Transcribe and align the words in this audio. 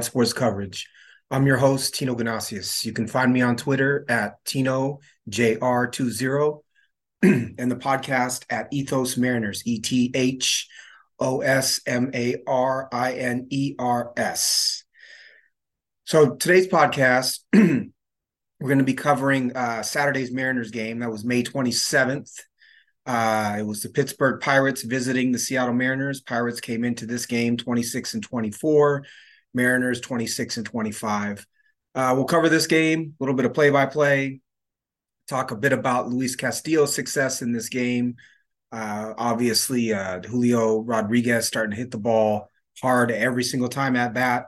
sports 0.00 0.32
coverage. 0.32 0.88
I'm 1.30 1.46
your 1.46 1.58
host, 1.58 1.94
Tino 1.94 2.14
Ganasius. 2.14 2.84
You 2.84 2.92
can 2.92 3.06
find 3.06 3.32
me 3.32 3.42
on 3.42 3.56
Twitter 3.56 4.04
at 4.08 4.44
TinoJR20 4.44 6.60
and 7.22 7.70
the 7.70 7.76
podcast 7.76 8.44
at 8.50 8.68
Ethos 8.72 9.16
Mariners, 9.16 9.62
E 9.66 9.80
T 9.80 10.10
H 10.14 10.68
O 11.18 11.40
S 11.40 11.80
M 11.86 12.10
A 12.14 12.36
R 12.46 12.88
I 12.92 13.12
N 13.12 13.46
E 13.50 13.74
R 13.78 14.12
S. 14.16 14.84
So 16.04 16.34
today's 16.34 16.68
podcast, 16.68 17.40
we're 17.52 17.90
going 18.60 18.78
to 18.78 18.84
be 18.84 18.94
covering 18.94 19.56
uh, 19.56 19.82
Saturday's 19.82 20.32
Mariners 20.32 20.70
game. 20.70 21.00
That 21.00 21.10
was 21.10 21.24
May 21.24 21.42
27th. 21.42 22.30
Uh, 23.04 23.56
it 23.58 23.66
was 23.66 23.82
the 23.82 23.88
Pittsburgh 23.88 24.40
Pirates 24.40 24.82
visiting 24.82 25.32
the 25.32 25.38
Seattle 25.38 25.74
Mariners. 25.74 26.20
Pirates 26.20 26.60
came 26.60 26.84
into 26.84 27.06
this 27.06 27.26
game 27.26 27.56
26 27.56 28.14
and 28.14 28.22
24, 28.22 29.04
Mariners 29.54 30.00
26 30.00 30.58
and 30.58 30.66
25. 30.66 31.46
Uh, 31.94 32.12
we'll 32.16 32.24
cover 32.24 32.48
this 32.48 32.66
game, 32.66 33.14
a 33.18 33.22
little 33.22 33.34
bit 33.34 33.44
of 33.44 33.54
play 33.54 33.70
by 33.70 33.86
play, 33.86 34.40
talk 35.28 35.50
a 35.50 35.56
bit 35.56 35.72
about 35.72 36.08
Luis 36.08 36.36
Castillo's 36.36 36.94
success 36.94 37.42
in 37.42 37.52
this 37.52 37.68
game. 37.68 38.16
Uh, 38.70 39.12
obviously, 39.18 39.92
uh, 39.92 40.20
Julio 40.20 40.80
Rodriguez 40.80 41.46
starting 41.46 41.72
to 41.72 41.76
hit 41.76 41.90
the 41.90 41.98
ball 41.98 42.48
hard 42.80 43.10
every 43.10 43.44
single 43.44 43.68
time 43.68 43.96
at 43.96 44.14
bat. 44.14 44.46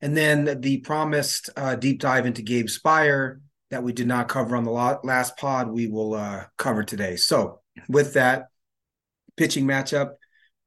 And 0.00 0.16
then 0.16 0.60
the 0.60 0.78
promised 0.78 1.50
uh, 1.56 1.74
deep 1.74 2.00
dive 2.00 2.26
into 2.26 2.42
Gabe 2.42 2.66
Speier 2.66 3.40
that 3.70 3.82
we 3.82 3.92
did 3.92 4.06
not 4.06 4.28
cover 4.28 4.56
on 4.56 4.64
the 4.64 4.70
last 4.70 5.36
pod, 5.36 5.68
we 5.68 5.88
will 5.88 6.14
uh, 6.14 6.44
cover 6.56 6.84
today. 6.84 7.16
So, 7.16 7.60
with 7.88 8.14
that 8.14 8.46
pitching 9.36 9.66
matchup 9.66 10.12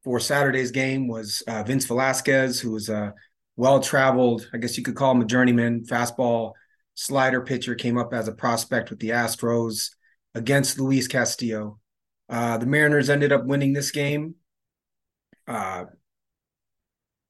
for 0.04 0.20
Saturday's 0.20 0.70
game 0.70 1.08
was 1.08 1.42
uh, 1.46 1.62
Vince 1.62 1.86
Velasquez, 1.86 2.60
who 2.60 2.72
was 2.72 2.88
a 2.88 3.14
well 3.56 3.80
traveled, 3.80 4.48
I 4.52 4.58
guess 4.58 4.76
you 4.76 4.82
could 4.82 4.96
call 4.96 5.12
him 5.12 5.20
a 5.20 5.26
journeyman 5.26 5.84
fastball 5.84 6.52
slider 6.94 7.40
pitcher, 7.40 7.74
came 7.74 7.98
up 7.98 8.12
as 8.12 8.28
a 8.28 8.32
prospect 8.32 8.90
with 8.90 8.98
the 9.00 9.10
Astros 9.10 9.90
against 10.34 10.78
Luis 10.78 11.08
Castillo. 11.08 11.78
Uh, 12.28 12.58
the 12.58 12.66
Mariners 12.66 13.10
ended 13.10 13.32
up 13.32 13.44
winning 13.44 13.72
this 13.72 13.90
game. 13.90 14.36
Uh, 15.48 15.84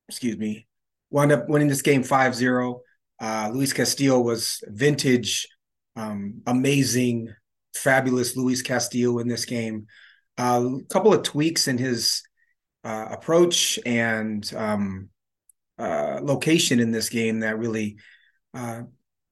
excuse 0.09 0.37
me, 0.37 0.67
wound 1.11 1.33
up 1.33 1.49
winning 1.49 1.69
this 1.69 1.83
game 1.83 2.03
5 2.03 2.35
0. 2.35 2.83
Uh, 3.21 3.51
Luis 3.53 3.73
Castillo 3.73 4.21
was 4.21 4.63
vintage, 4.67 5.47
um, 5.97 6.43
amazing 6.47 7.29
fabulous 7.75 8.37
Luis 8.37 8.63
Castillo 8.63 9.19
in 9.19 9.29
this 9.29 9.45
game. 9.45 9.87
A 10.39 10.43
uh, 10.43 10.69
couple 10.89 11.13
of 11.13 11.23
tweaks 11.23 11.69
in 11.69 11.79
his 11.79 12.23
uh, 12.85 13.07
approach 13.11 13.79
and 13.85 14.51
um, 14.57 15.09
uh, 15.81 16.21
location 16.23 16.79
in 16.79 16.91
this 16.91 17.09
game 17.09 17.41
that 17.41 17.59
really 17.59 17.97
uh, 18.55 18.83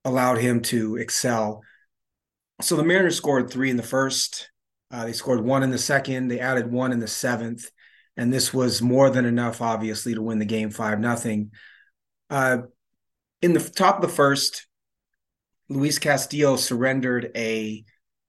allowed 0.04 0.38
him 0.38 0.62
to 0.62 0.96
excel. 0.96 1.62
So 2.60 2.76
the 2.76 2.84
Mariners 2.84 3.16
scored 3.16 3.50
three 3.50 3.70
in 3.70 3.76
the 3.76 3.82
first. 3.82 4.50
Uh, 4.90 5.04
they 5.04 5.12
scored 5.12 5.44
one 5.44 5.62
in 5.62 5.70
the 5.70 5.78
second. 5.78 6.28
They 6.28 6.40
added 6.40 6.72
one 6.72 6.92
in 6.92 7.00
the 7.00 7.06
seventh, 7.06 7.70
and 8.16 8.32
this 8.32 8.54
was 8.54 8.80
more 8.80 9.10
than 9.10 9.26
enough, 9.26 9.60
obviously, 9.60 10.14
to 10.14 10.22
win 10.22 10.38
the 10.38 10.44
game 10.44 10.70
five 10.70 10.98
nothing. 10.98 11.50
Uh, 12.30 12.58
in 13.42 13.52
the 13.52 13.60
top 13.60 13.96
of 13.96 14.02
the 14.02 14.08
first, 14.08 14.66
Luis 15.68 15.98
Castillo 15.98 16.56
surrendered 16.56 17.30
a 17.36 17.84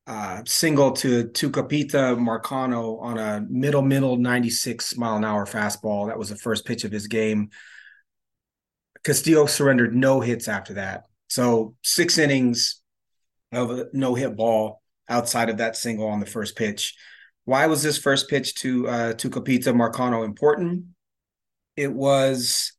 uh, 0.05 0.41
single 0.45 0.91
to 0.91 1.25
Tucupita 1.25 2.17
Marcano 2.17 2.99
on 3.01 3.17
a 3.17 3.45
middle 3.47 3.83
middle 3.83 4.17
96 4.17 4.97
mile 4.97 5.15
an 5.17 5.23
hour 5.23 5.45
fastball. 5.45 6.07
That 6.07 6.17
was 6.17 6.29
the 6.29 6.35
first 6.35 6.65
pitch 6.65 6.83
of 6.83 6.91
his 6.91 7.07
game. 7.07 7.49
Castillo 9.03 9.45
surrendered 9.45 9.95
no 9.95 10.19
hits 10.19 10.47
after 10.47 10.75
that. 10.75 11.03
So 11.27 11.75
six 11.83 12.17
innings 12.17 12.81
of 13.51 13.87
no 13.93 14.15
hit 14.15 14.35
ball 14.35 14.81
outside 15.07 15.49
of 15.49 15.57
that 15.57 15.75
single 15.75 16.07
on 16.07 16.19
the 16.19 16.25
first 16.25 16.55
pitch. 16.55 16.95
Why 17.45 17.65
was 17.67 17.81
this 17.81 17.97
first 17.97 18.29
pitch 18.29 18.55
to 18.55 18.87
uh, 18.87 19.13
Tucupita 19.13 19.73
Marcano 19.73 20.23
important? 20.23 20.85
It 21.75 21.91
was 21.91 22.73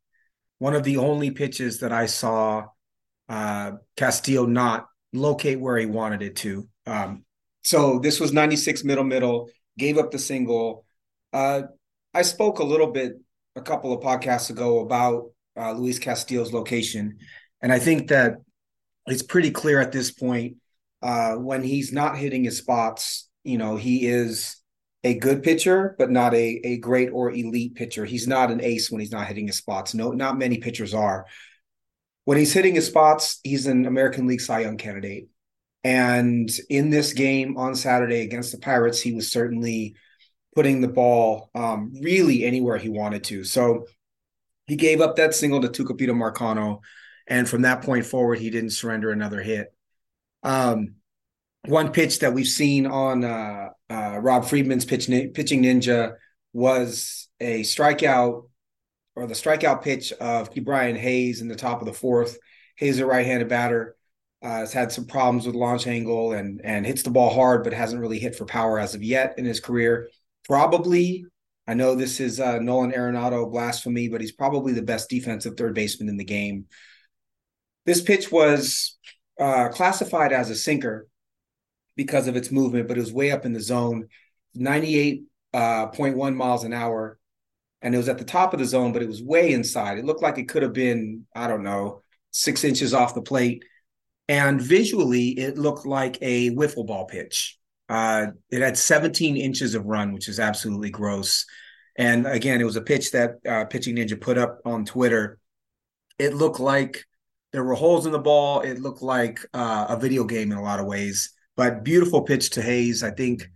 one 0.58 0.74
of 0.74 0.84
the 0.84 0.98
only 0.98 1.30
pitches 1.30 1.80
that 1.80 1.92
I 1.92 2.06
saw 2.06 2.66
uh, 3.28 3.72
Castillo 3.96 4.46
not 4.46 4.86
locate 5.12 5.58
where 5.58 5.76
he 5.76 5.86
wanted 5.86 6.22
it 6.22 6.36
to. 6.36 6.68
Um, 6.86 7.24
so 7.62 7.98
this 7.98 8.20
was 8.20 8.32
96 8.32 8.84
middle 8.84 9.04
middle, 9.04 9.48
gave 9.78 9.98
up 9.98 10.10
the 10.10 10.18
single. 10.18 10.84
Uh, 11.32 11.62
I 12.14 12.22
spoke 12.22 12.58
a 12.58 12.64
little 12.64 12.88
bit 12.92 13.14
a 13.56 13.60
couple 13.60 13.92
of 13.92 14.02
podcasts 14.02 14.50
ago 14.50 14.80
about 14.80 15.30
uh, 15.56 15.72
Luis 15.72 15.98
Castillo's 15.98 16.52
location. 16.52 17.18
And 17.62 17.72
I 17.72 17.78
think 17.78 18.08
that 18.08 18.36
it's 19.06 19.22
pretty 19.22 19.50
clear 19.50 19.80
at 19.80 19.92
this 19.92 20.10
point 20.10 20.56
uh, 21.02 21.34
when 21.34 21.62
he's 21.62 21.92
not 21.92 22.16
hitting 22.16 22.44
his 22.44 22.58
spots, 22.58 23.28
you 23.44 23.58
know, 23.58 23.76
he 23.76 24.06
is 24.06 24.56
a 25.02 25.14
good 25.14 25.42
pitcher, 25.42 25.94
but 25.98 26.10
not 26.10 26.34
a, 26.34 26.60
a 26.64 26.76
great 26.78 27.08
or 27.10 27.30
elite 27.30 27.74
pitcher. 27.74 28.04
He's 28.04 28.28
not 28.28 28.50
an 28.50 28.62
ace 28.62 28.90
when 28.90 29.00
he's 29.00 29.12
not 29.12 29.26
hitting 29.26 29.46
his 29.46 29.56
spots. 29.56 29.94
No, 29.94 30.12
not 30.12 30.38
many 30.38 30.58
pitchers 30.58 30.92
are. 30.92 31.26
When 32.24 32.36
he's 32.36 32.52
hitting 32.52 32.74
his 32.74 32.86
spots, 32.86 33.40
he's 33.42 33.66
an 33.66 33.86
American 33.86 34.26
League 34.26 34.42
Cy 34.42 34.60
Young 34.60 34.76
candidate. 34.76 35.28
And 35.82 36.50
in 36.68 36.90
this 36.90 37.14
game 37.14 37.56
on 37.56 37.74
Saturday 37.74 38.20
against 38.20 38.52
the 38.52 38.58
Pirates, 38.58 39.00
he 39.00 39.12
was 39.12 39.32
certainly 39.32 39.96
putting 40.54 40.82
the 40.82 40.88
ball 40.88 41.50
um, 41.54 41.94
really 42.02 42.44
anywhere 42.44 42.76
he 42.76 42.90
wanted 42.90 43.24
to. 43.24 43.44
So 43.44 43.86
he 44.70 44.76
gave 44.76 45.00
up 45.00 45.16
that 45.16 45.34
single 45.34 45.60
to 45.60 45.68
Tucupita 45.68 46.12
Marcano. 46.12 46.78
And 47.26 47.48
from 47.48 47.62
that 47.62 47.82
point 47.82 48.06
forward, 48.06 48.38
he 48.38 48.50
didn't 48.50 48.70
surrender 48.70 49.10
another 49.10 49.42
hit. 49.42 49.74
Um, 50.44 50.94
one 51.66 51.90
pitch 51.90 52.20
that 52.20 52.34
we've 52.34 52.46
seen 52.46 52.86
on 52.86 53.24
uh, 53.24 53.70
uh, 53.90 54.18
Rob 54.20 54.44
Friedman's 54.44 54.84
pitch, 54.84 55.08
pitching 55.08 55.64
ninja 55.64 56.14
was 56.52 57.28
a 57.40 57.62
strikeout 57.62 58.48
or 59.16 59.26
the 59.26 59.34
strikeout 59.34 59.82
pitch 59.82 60.12
of 60.12 60.54
Brian 60.54 60.94
Hayes 60.94 61.40
in 61.40 61.48
the 61.48 61.56
top 61.56 61.80
of 61.80 61.86
the 61.86 61.92
fourth. 61.92 62.38
Hayes, 62.76 63.00
a 63.00 63.06
right-handed 63.06 63.48
batter, 63.48 63.96
uh, 64.40 64.60
has 64.60 64.72
had 64.72 64.92
some 64.92 65.04
problems 65.04 65.46
with 65.46 65.56
launch 65.56 65.88
angle 65.88 66.32
and 66.32 66.60
and 66.62 66.86
hits 66.86 67.02
the 67.02 67.10
ball 67.10 67.34
hard, 67.34 67.64
but 67.64 67.72
hasn't 67.72 68.00
really 68.00 68.20
hit 68.20 68.36
for 68.36 68.46
power 68.46 68.78
as 68.78 68.94
of 68.94 69.02
yet 69.02 69.34
in 69.36 69.44
his 69.44 69.58
career. 69.58 70.08
Probably, 70.44 71.26
I 71.70 71.74
know 71.74 71.94
this 71.94 72.18
is 72.18 72.40
uh, 72.40 72.58
Nolan 72.58 72.90
Arenado 72.90 73.48
blasphemy, 73.48 74.08
but 74.08 74.20
he's 74.20 74.32
probably 74.32 74.72
the 74.72 74.82
best 74.82 75.08
defensive 75.08 75.56
third 75.56 75.72
baseman 75.72 76.08
in 76.08 76.16
the 76.16 76.24
game. 76.24 76.66
This 77.86 78.02
pitch 78.02 78.32
was 78.32 78.98
uh, 79.38 79.68
classified 79.68 80.32
as 80.32 80.50
a 80.50 80.56
sinker 80.56 81.06
because 81.94 82.26
of 82.26 82.34
its 82.34 82.50
movement, 82.50 82.88
but 82.88 82.96
it 82.96 83.00
was 83.00 83.12
way 83.12 83.30
up 83.30 83.44
in 83.44 83.52
the 83.52 83.60
zone, 83.60 84.08
98.1 84.56 85.22
uh, 85.54 86.30
miles 86.32 86.64
an 86.64 86.72
hour. 86.72 87.20
And 87.82 87.94
it 87.94 87.98
was 87.98 88.08
at 88.08 88.18
the 88.18 88.24
top 88.24 88.52
of 88.52 88.58
the 88.58 88.66
zone, 88.66 88.92
but 88.92 89.02
it 89.02 89.08
was 89.08 89.22
way 89.22 89.52
inside. 89.52 89.98
It 89.98 90.04
looked 90.04 90.22
like 90.22 90.38
it 90.38 90.48
could 90.48 90.64
have 90.64 90.72
been, 90.72 91.24
I 91.36 91.46
don't 91.46 91.62
know, 91.62 92.02
six 92.32 92.64
inches 92.64 92.92
off 92.92 93.14
the 93.14 93.22
plate. 93.22 93.64
And 94.28 94.60
visually, 94.60 95.38
it 95.38 95.56
looked 95.56 95.86
like 95.86 96.18
a 96.20 96.50
wiffle 96.50 96.88
ball 96.88 97.04
pitch. 97.04 97.59
Uh, 97.90 98.28
it 98.50 98.62
had 98.62 98.78
17 98.78 99.36
inches 99.36 99.74
of 99.74 99.84
run, 99.84 100.12
which 100.12 100.28
is 100.28 100.38
absolutely 100.38 100.90
gross. 100.90 101.44
And 101.98 102.24
again, 102.24 102.60
it 102.60 102.64
was 102.64 102.76
a 102.76 102.82
pitch 102.82 103.10
that 103.10 103.32
uh, 103.46 103.64
Pitching 103.64 103.96
Ninja 103.96 104.18
put 104.18 104.38
up 104.38 104.60
on 104.64 104.84
Twitter. 104.84 105.38
It 106.16 106.34
looked 106.34 106.60
like 106.60 107.04
there 107.52 107.64
were 107.64 107.74
holes 107.74 108.06
in 108.06 108.12
the 108.12 108.18
ball. 108.20 108.60
It 108.60 108.78
looked 108.78 109.02
like 109.02 109.44
uh, 109.52 109.86
a 109.88 109.96
video 109.98 110.22
game 110.22 110.52
in 110.52 110.58
a 110.58 110.62
lot 110.62 110.78
of 110.78 110.86
ways, 110.86 111.32
but 111.56 111.82
beautiful 111.82 112.22
pitch 112.22 112.50
to 112.50 112.62
Hayes. 112.62 113.02
I 113.02 113.10
think 113.10 113.50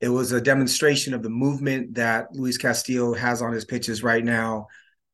it 0.00 0.08
was 0.08 0.32
a 0.32 0.40
demonstration 0.40 1.14
of 1.14 1.22
the 1.22 1.30
movement 1.30 1.94
that 1.94 2.32
Luis 2.32 2.58
Castillo 2.58 3.14
has 3.14 3.42
on 3.42 3.52
his 3.52 3.64
pitches 3.64 4.02
right 4.02 4.24
now. 4.24 4.66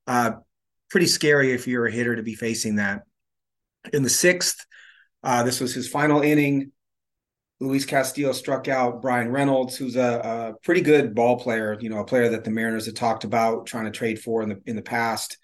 Uh, 0.06 0.32
pretty 0.88 1.06
scary 1.06 1.52
if 1.52 1.68
you're 1.68 1.86
a 1.86 1.92
hitter 1.92 2.16
to 2.16 2.22
be 2.22 2.34
facing 2.34 2.76
that. 2.76 3.02
In 3.92 4.02
the 4.02 4.08
sixth, 4.08 4.64
uh, 5.22 5.42
this 5.42 5.60
was 5.60 5.74
his 5.74 5.86
final 5.86 6.22
inning. 6.22 6.72
Luis 7.60 7.84
Castillo 7.84 8.32
struck 8.32 8.68
out 8.68 9.00
Bryan 9.00 9.30
Reynolds, 9.30 9.76
who's 9.76 9.96
a, 9.96 10.54
a, 10.54 10.54
pretty 10.64 10.80
good 10.80 11.14
ball 11.14 11.38
player. 11.38 11.78
You 11.80 11.88
know, 11.88 11.98
a 11.98 12.04
player 12.04 12.28
that 12.30 12.44
the 12.44 12.50
Mariners 12.50 12.86
had 12.86 12.96
talked 12.96 13.24
about 13.24 13.66
trying 13.66 13.84
to 13.84 13.90
trade 13.90 14.18
for 14.18 14.42
in 14.42 14.48
the 14.48 14.60
in 14.66 14.76
the 14.76 14.82
past 14.82 15.38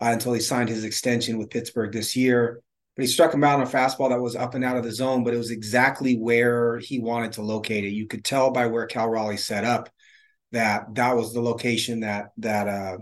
uh, 0.00 0.10
until 0.12 0.32
he 0.32 0.40
signed 0.40 0.68
his 0.68 0.84
extension 0.84 1.38
with 1.38 1.50
Pittsburgh 1.50 1.92
this 1.92 2.14
year. 2.14 2.60
But 2.96 3.04
he 3.04 3.08
struck 3.08 3.32
him 3.32 3.44
out 3.44 3.60
on 3.60 3.66
a 3.66 3.70
fastball 3.70 4.10
that 4.10 4.20
was 4.20 4.36
up 4.36 4.54
and 4.54 4.64
out 4.64 4.76
of 4.76 4.84
the 4.84 4.92
zone, 4.92 5.24
but 5.24 5.32
it 5.32 5.38
was 5.38 5.50
exactly 5.50 6.16
where 6.16 6.78
he 6.78 6.98
wanted 6.98 7.32
to 7.32 7.42
locate 7.42 7.84
it. 7.84 7.90
You 7.90 8.06
could 8.06 8.24
tell 8.24 8.50
by 8.50 8.66
where 8.66 8.86
Cal 8.86 9.08
Raleigh 9.08 9.36
set 9.36 9.64
up 9.64 9.88
that 10.52 10.94
that 10.94 11.16
was 11.16 11.32
the 11.32 11.40
location 11.40 12.00
that 12.00 12.32
that 12.38 12.68
uh, 12.68 12.98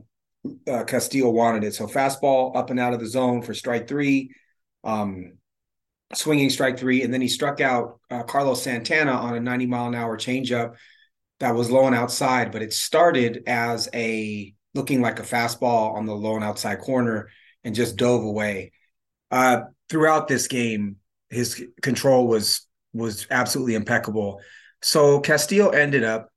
uh, 0.70 0.84
Castillo 0.84 1.30
wanted 1.30 1.64
it. 1.64 1.74
So 1.74 1.86
fastball 1.86 2.56
up 2.56 2.70
and 2.70 2.78
out 2.78 2.94
of 2.94 3.00
the 3.00 3.06
zone 3.06 3.42
for 3.42 3.54
strike 3.54 3.88
three. 3.88 4.30
Um, 4.84 5.37
swinging 6.14 6.50
strike 6.50 6.78
three, 6.78 7.02
and 7.02 7.12
then 7.12 7.20
he 7.20 7.28
struck 7.28 7.60
out 7.60 8.00
uh, 8.10 8.22
Carlos 8.22 8.62
Santana 8.62 9.12
on 9.12 9.34
a 9.34 9.40
90 9.40 9.66
mile 9.66 9.88
an 9.88 9.94
hour 9.94 10.16
changeup 10.16 10.74
that 11.40 11.54
was 11.54 11.70
low 11.70 11.86
and 11.86 11.94
outside, 11.94 12.50
but 12.50 12.62
it 12.62 12.72
started 12.72 13.44
as 13.46 13.88
a 13.94 14.54
looking 14.74 15.00
like 15.00 15.18
a 15.18 15.22
fastball 15.22 15.94
on 15.94 16.06
the 16.06 16.14
low 16.14 16.34
and 16.34 16.44
outside 16.44 16.80
corner 16.80 17.28
and 17.64 17.74
just 17.74 17.96
dove 17.96 18.22
away. 18.22 18.72
Uh, 19.30 19.62
throughout 19.88 20.28
this 20.28 20.46
game, 20.48 20.96
his 21.30 21.64
control 21.82 22.26
was 22.26 22.66
was 22.92 23.26
absolutely 23.30 23.74
impeccable. 23.74 24.40
So 24.82 25.20
Castillo 25.20 25.68
ended 25.70 26.04
up 26.04 26.32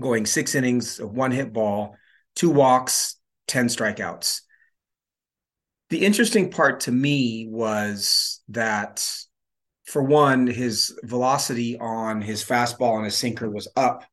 going 0.00 0.26
six 0.26 0.54
innings 0.54 0.98
of 0.98 1.12
one 1.12 1.30
hit 1.30 1.52
ball, 1.52 1.96
two 2.34 2.50
walks, 2.50 3.16
10 3.48 3.66
strikeouts. 3.66 4.42
The 5.90 6.04
interesting 6.04 6.50
part 6.50 6.80
to 6.80 6.92
me 6.92 7.48
was 7.48 8.42
that, 8.48 9.06
for 9.84 10.02
one, 10.02 10.46
his 10.46 10.98
velocity 11.02 11.78
on 11.78 12.20
his 12.20 12.44
fastball 12.44 12.96
and 12.96 13.06
his 13.06 13.16
sinker 13.16 13.48
was 13.48 13.68
up. 13.74 14.04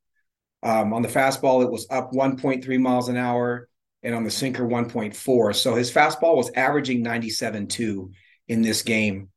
Um, 0.63 0.93
on 0.93 1.01
the 1.01 1.09
fastball, 1.09 1.63
it 1.63 1.71
was 1.71 1.85
up 1.89 2.11
1.3 2.13 2.79
miles 2.79 3.09
an 3.09 3.17
hour, 3.17 3.67
and 4.03 4.15
on 4.15 4.23
the 4.23 4.31
sinker, 4.31 4.65
1.4. 4.65 5.55
So 5.55 5.75
his 5.75 5.91
fastball 5.91 6.37
was 6.37 6.49
averaging 6.55 7.03
97.2 7.03 8.11
in 8.47 8.61
this 8.61 8.81
game. 8.81 9.29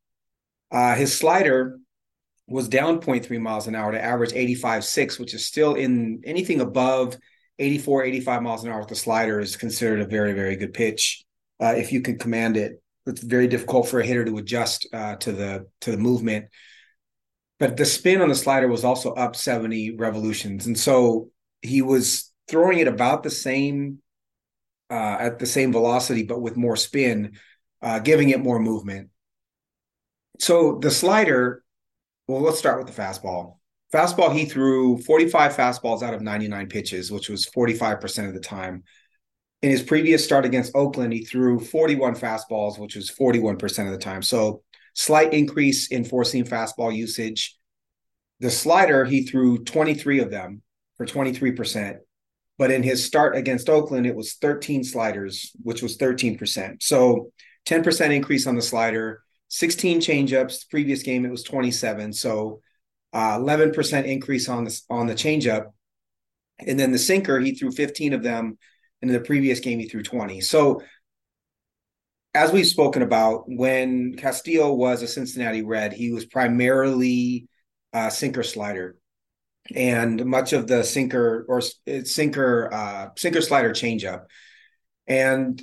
Uh, 0.70 0.94
his 0.94 1.16
slider 1.16 1.78
was 2.46 2.68
down 2.68 3.00
0.3 3.00 3.40
miles 3.40 3.66
an 3.66 3.74
hour 3.74 3.90
to 3.92 4.02
average 4.02 4.30
85.6, 4.32 5.18
which 5.18 5.34
is 5.34 5.44
still 5.44 5.74
in 5.74 6.22
anything 6.24 6.60
above 6.60 7.16
84, 7.58 8.04
85 8.04 8.42
miles 8.42 8.64
an 8.64 8.70
hour 8.70 8.78
with 8.78 8.88
the 8.88 8.94
slider 8.94 9.40
is 9.40 9.56
considered 9.56 10.00
a 10.00 10.06
very, 10.06 10.34
very 10.34 10.54
good 10.54 10.72
pitch. 10.72 11.24
Uh, 11.60 11.74
if 11.76 11.92
you 11.92 12.00
can 12.00 12.18
command 12.18 12.56
it, 12.56 12.82
it's 13.06 13.22
very 13.22 13.48
difficult 13.48 13.88
for 13.88 14.00
a 14.00 14.06
hitter 14.06 14.24
to 14.24 14.38
adjust 14.38 14.86
uh, 14.92 15.16
to 15.16 15.32
the 15.32 15.66
to 15.80 15.90
the 15.90 15.96
movement. 15.96 16.46
But 17.58 17.76
the 17.76 17.84
spin 17.84 18.20
on 18.20 18.28
the 18.28 18.34
slider 18.34 18.68
was 18.68 18.84
also 18.84 19.12
up 19.14 19.34
70 19.34 19.96
revolutions, 19.96 20.66
and 20.66 20.78
so 20.78 21.30
he 21.62 21.82
was 21.82 22.32
throwing 22.48 22.78
it 22.78 22.88
about 22.88 23.22
the 23.22 23.30
same 23.30 23.98
uh, 24.90 25.16
at 25.20 25.38
the 25.38 25.46
same 25.46 25.72
velocity, 25.72 26.22
but 26.22 26.40
with 26.40 26.56
more 26.56 26.76
spin, 26.76 27.32
uh, 27.82 27.98
giving 27.98 28.30
it 28.30 28.40
more 28.40 28.58
movement. 28.58 29.10
So 30.38 30.78
the 30.80 30.90
slider, 30.90 31.62
well, 32.26 32.40
let's 32.40 32.58
start 32.58 32.78
with 32.78 32.94
the 32.94 33.00
fastball. 33.00 33.56
Fastball, 33.92 34.34
he 34.34 34.44
threw 34.44 34.98
45 34.98 35.54
fastballs 35.54 36.02
out 36.02 36.14
of 36.14 36.20
99 36.20 36.68
pitches, 36.68 37.10
which 37.10 37.28
was 37.28 37.46
45% 37.46 38.28
of 38.28 38.34
the 38.34 38.40
time. 38.40 38.84
In 39.60 39.70
his 39.70 39.82
previous 39.82 40.24
start 40.24 40.44
against 40.44 40.76
Oakland, 40.76 41.12
he 41.12 41.24
threw 41.24 41.58
41 41.58 42.14
fastballs, 42.14 42.78
which 42.78 42.94
was 42.94 43.10
41% 43.10 43.86
of 43.86 43.92
the 43.92 43.98
time. 43.98 44.22
So 44.22 44.62
slight 44.94 45.34
increase 45.34 45.88
in 45.88 46.04
seam 46.04 46.44
fastball 46.44 46.94
usage. 46.94 47.56
The 48.40 48.50
slider, 48.50 49.04
he 49.04 49.24
threw 49.24 49.64
23 49.64 50.20
of 50.20 50.30
them 50.30 50.62
for 50.96 51.06
23%. 51.06 51.98
But 52.56 52.70
in 52.70 52.82
his 52.82 53.04
start 53.04 53.36
against 53.36 53.68
Oakland, 53.68 54.06
it 54.06 54.16
was 54.16 54.34
13 54.34 54.84
sliders, 54.84 55.52
which 55.62 55.82
was 55.82 55.96
13%. 55.96 56.82
So 56.82 57.32
10% 57.66 58.14
increase 58.14 58.46
on 58.46 58.56
the 58.56 58.62
slider, 58.62 59.22
16 59.48 60.00
changeups. 60.00 60.68
Previous 60.70 61.02
game, 61.02 61.24
it 61.24 61.30
was 61.30 61.42
27. 61.42 62.12
So 62.12 62.60
uh, 63.12 63.38
11% 63.38 64.04
increase 64.04 64.48
on 64.48 64.64
the, 64.64 64.80
on 64.90 65.06
the 65.06 65.14
changeup. 65.14 65.66
And 66.58 66.78
then 66.78 66.90
the 66.90 66.98
sinker, 66.98 67.38
he 67.38 67.54
threw 67.54 67.70
15 67.70 68.12
of 68.12 68.22
them. 68.22 68.58
In 69.00 69.08
the 69.08 69.20
previous 69.20 69.60
game, 69.60 69.78
he 69.78 69.88
threw 69.88 70.02
20. 70.02 70.40
So 70.40 70.82
as 72.34 72.52
we've 72.52 72.66
spoken 72.66 73.02
about, 73.02 73.44
when 73.46 74.14
Castillo 74.16 74.72
was 74.72 75.02
a 75.02 75.08
Cincinnati 75.08 75.62
Red, 75.62 75.92
he 75.92 76.12
was 76.12 76.24
primarily 76.24 77.48
sinker 78.10 78.42
slider. 78.42 78.96
And 79.74 80.24
much 80.24 80.52
of 80.52 80.66
the 80.66 80.82
sinker 80.82 81.44
or 81.48 81.60
sinker 82.04 82.72
uh, 82.72 83.08
sinker 83.16 83.42
slider 83.42 83.70
changeup, 83.70 84.24
and 85.06 85.62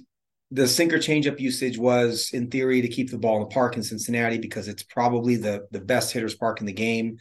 the 0.52 0.68
sinker 0.68 0.98
changeup 0.98 1.40
usage 1.40 1.80
was 1.80 2.30
in 2.32 2.52
theory 2.52 2.82
to 2.82 2.88
keep 2.88 3.10
the 3.10 3.18
ball 3.18 3.38
in 3.38 3.42
the 3.42 3.54
park 3.54 3.78
in 3.78 3.84
Cincinnati 3.84 4.38
because 4.38 4.68
it's 4.68 4.84
probably 4.84 5.38
the 5.38 5.66
the 5.72 5.80
best 5.80 6.14
hitters 6.14 6.36
park 6.36 6.60
in 6.60 6.68
the 6.68 6.74
game. 6.74 7.18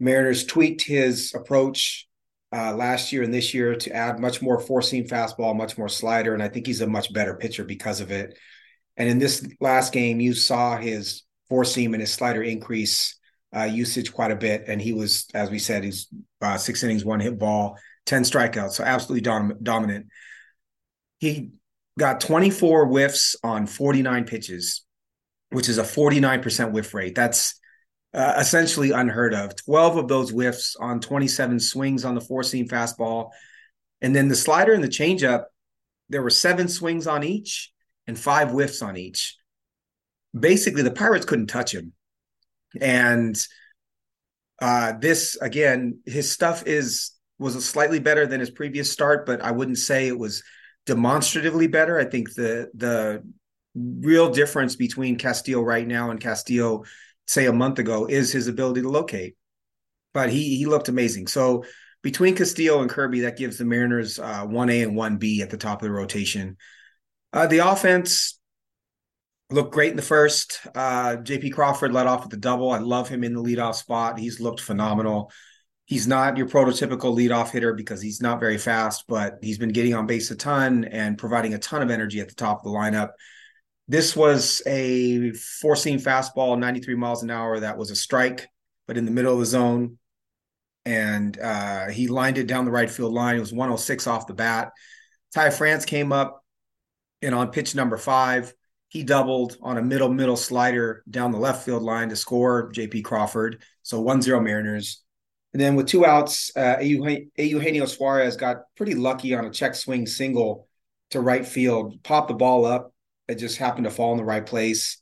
Mariners 0.00 0.44
tweaked 0.44 0.82
his 0.82 1.32
approach 1.34 2.08
uh, 2.54 2.72
last 2.72 3.12
year 3.12 3.22
and 3.24 3.34
this 3.34 3.52
year 3.52 3.74
to 3.74 3.92
add 3.92 4.20
much 4.20 4.40
more 4.40 4.60
four 4.60 4.80
seam 4.80 5.04
fastball, 5.04 5.56
much 5.56 5.76
more 5.76 5.88
slider, 5.88 6.34
and 6.34 6.42
I 6.42 6.48
think 6.48 6.66
he's 6.66 6.80
a 6.80 6.86
much 6.86 7.12
better 7.12 7.34
pitcher 7.34 7.64
because 7.64 8.00
of 8.00 8.12
it. 8.12 8.38
And 8.96 9.08
in 9.08 9.18
this 9.18 9.46
last 9.60 9.92
game, 9.92 10.20
you 10.20 10.34
saw 10.34 10.76
his 10.76 11.22
four 11.48 11.64
seam 11.64 11.94
and 11.94 12.00
his 12.00 12.12
slider 12.12 12.42
increase 12.42 13.18
uh, 13.54 13.64
usage 13.64 14.12
quite 14.12 14.30
a 14.30 14.36
bit, 14.36 14.64
and 14.68 14.80
he 14.80 14.92
was, 14.92 15.26
as 15.34 15.50
we 15.50 15.58
said, 15.58 15.82
he's 15.82 16.06
uh, 16.40 16.56
six 16.56 16.82
innings, 16.84 17.04
one 17.04 17.18
hit 17.18 17.38
ball, 17.38 17.76
ten 18.06 18.22
strikeouts, 18.22 18.72
so 18.72 18.84
absolutely 18.84 19.22
dom- 19.22 19.58
dominant. 19.60 20.06
He 21.18 21.50
got 21.98 22.20
24 22.20 22.86
whiffs 22.86 23.36
on 23.42 23.66
49 23.66 24.24
pitches, 24.26 24.84
which 25.50 25.68
is 25.68 25.78
a 25.78 25.82
49% 25.82 26.72
whiff 26.72 26.94
rate. 26.94 27.14
That's 27.14 27.58
uh, 28.14 28.34
essentially 28.38 28.92
unheard 28.92 29.34
of. 29.34 29.56
12 29.56 29.96
of 29.96 30.08
those 30.08 30.30
whiffs 30.30 30.76
on 30.76 31.00
27 31.00 31.58
swings 31.58 32.04
on 32.04 32.14
the 32.14 32.20
four 32.20 32.42
seam 32.42 32.68
fastball. 32.68 33.30
And 34.00 34.14
then 34.14 34.28
the 34.28 34.36
slider 34.36 34.72
and 34.72 34.84
the 34.84 34.88
changeup, 34.88 35.44
there 36.08 36.22
were 36.22 36.30
seven 36.30 36.68
swings 36.68 37.06
on 37.06 37.24
each 37.24 37.72
and 38.06 38.18
five 38.18 38.50
whiffs 38.50 38.82
on 38.82 38.96
each. 38.96 39.36
Basically, 40.38 40.82
the 40.82 40.90
Pirates 40.90 41.24
couldn't 41.24 41.46
touch 41.46 41.74
him. 41.74 41.92
And 42.80 43.36
uh, 44.60 44.92
this, 44.98 45.36
again, 45.40 45.98
his 46.06 46.30
stuff 46.30 46.66
is 46.66 47.12
was 47.38 47.62
slightly 47.64 47.98
better 47.98 48.26
than 48.26 48.38
his 48.38 48.50
previous 48.50 48.90
start, 48.90 49.26
but 49.26 49.40
I 49.40 49.50
wouldn't 49.50 49.78
say 49.78 50.06
it 50.06 50.18
was 50.18 50.42
demonstratively 50.86 51.66
better. 51.66 51.98
I 51.98 52.04
think 52.04 52.32
the 52.34 52.70
the 52.74 53.22
real 53.74 54.30
difference 54.30 54.76
between 54.76 55.18
Castillo 55.18 55.60
right 55.62 55.86
now 55.86 56.10
and 56.10 56.20
Castillo, 56.20 56.84
say 57.26 57.46
a 57.46 57.52
month 57.52 57.78
ago, 57.78 58.06
is 58.06 58.32
his 58.32 58.48
ability 58.48 58.82
to 58.82 58.88
locate. 58.88 59.36
But 60.12 60.30
he 60.30 60.56
he 60.56 60.66
looked 60.66 60.88
amazing. 60.88 61.26
So 61.26 61.64
between 62.02 62.36
Castillo 62.36 62.80
and 62.80 62.90
Kirby, 62.90 63.20
that 63.20 63.38
gives 63.38 63.56
the 63.58 63.64
Mariners 63.64 64.18
uh, 64.18 64.44
one 64.44 64.70
A 64.70 64.82
and 64.82 64.94
one 64.94 65.16
B 65.16 65.42
at 65.42 65.50
the 65.50 65.56
top 65.56 65.82
of 65.82 65.88
the 65.88 65.92
rotation. 65.92 66.56
Uh, 67.32 67.46
the 67.46 67.58
offense 67.58 68.38
looked 69.50 69.72
great 69.72 69.90
in 69.90 69.96
the 69.96 70.02
first. 70.02 70.60
Uh, 70.74 71.16
JP 71.16 71.52
Crawford 71.54 71.92
led 71.92 72.06
off 72.06 72.22
with 72.22 72.30
the 72.30 72.36
double. 72.36 72.70
I 72.70 72.78
love 72.78 73.08
him 73.08 73.24
in 73.24 73.34
the 73.34 73.42
leadoff 73.42 73.74
spot. 73.74 74.18
He's 74.18 74.40
looked 74.40 74.60
phenomenal. 74.60 75.32
He's 75.86 76.06
not 76.06 76.36
your 76.36 76.48
prototypical 76.48 77.16
leadoff 77.16 77.50
hitter 77.50 77.74
because 77.74 78.00
he's 78.00 78.22
not 78.22 78.40
very 78.40 78.56
fast, 78.56 79.04
but 79.06 79.38
he's 79.42 79.58
been 79.58 79.72
getting 79.72 79.94
on 79.94 80.06
base 80.06 80.30
a 80.30 80.36
ton 80.36 80.84
and 80.84 81.18
providing 81.18 81.54
a 81.54 81.58
ton 81.58 81.82
of 81.82 81.90
energy 81.90 82.20
at 82.20 82.28
the 82.28 82.34
top 82.34 82.58
of 82.58 82.64
the 82.64 82.78
lineup. 82.78 83.10
This 83.86 84.16
was 84.16 84.62
a 84.66 85.32
four 85.32 85.76
seam 85.76 85.98
fastball, 85.98 86.58
93 86.58 86.94
miles 86.94 87.22
an 87.22 87.30
hour. 87.30 87.60
That 87.60 87.76
was 87.76 87.90
a 87.90 87.96
strike, 87.96 88.48
but 88.86 88.96
in 88.96 89.04
the 89.04 89.10
middle 89.10 89.34
of 89.34 89.40
the 89.40 89.46
zone. 89.46 89.98
And 90.86 91.38
uh, 91.38 91.88
he 91.88 92.08
lined 92.08 92.38
it 92.38 92.46
down 92.46 92.64
the 92.64 92.70
right 92.70 92.90
field 92.90 93.12
line. 93.12 93.36
It 93.36 93.40
was 93.40 93.52
106 93.52 94.06
off 94.06 94.26
the 94.26 94.34
bat. 94.34 94.72
Ty 95.34 95.50
France 95.50 95.84
came 95.84 96.12
up 96.12 96.44
and 97.22 97.34
on 97.34 97.50
pitch 97.50 97.74
number 97.74 97.96
five, 97.96 98.54
he 98.88 99.02
doubled 99.02 99.56
on 99.60 99.76
a 99.76 99.82
middle 99.82 100.08
middle 100.08 100.36
slider 100.36 101.02
down 101.10 101.32
the 101.32 101.38
left 101.38 101.64
field 101.64 101.82
line 101.82 102.10
to 102.10 102.16
score 102.16 102.70
JP 102.70 103.04
Crawford. 103.04 103.60
So 103.82 104.00
1 104.00 104.22
0 104.22 104.40
Mariners. 104.40 105.02
And 105.52 105.60
then 105.60 105.74
with 105.74 105.86
two 105.86 106.06
outs, 106.06 106.50
uh, 106.56 106.78
Eugenio 106.80 107.86
Suarez 107.86 108.36
got 108.36 108.62
pretty 108.76 108.94
lucky 108.94 109.34
on 109.34 109.44
a 109.44 109.50
check 109.50 109.74
swing 109.74 110.06
single 110.06 110.68
to 111.10 111.20
right 111.20 111.46
field, 111.46 112.02
popped 112.02 112.28
the 112.28 112.34
ball 112.34 112.64
up. 112.64 112.93
It 113.28 113.36
just 113.36 113.58
happened 113.58 113.84
to 113.84 113.90
fall 113.90 114.12
in 114.12 114.18
the 114.18 114.24
right 114.24 114.44
place. 114.44 115.00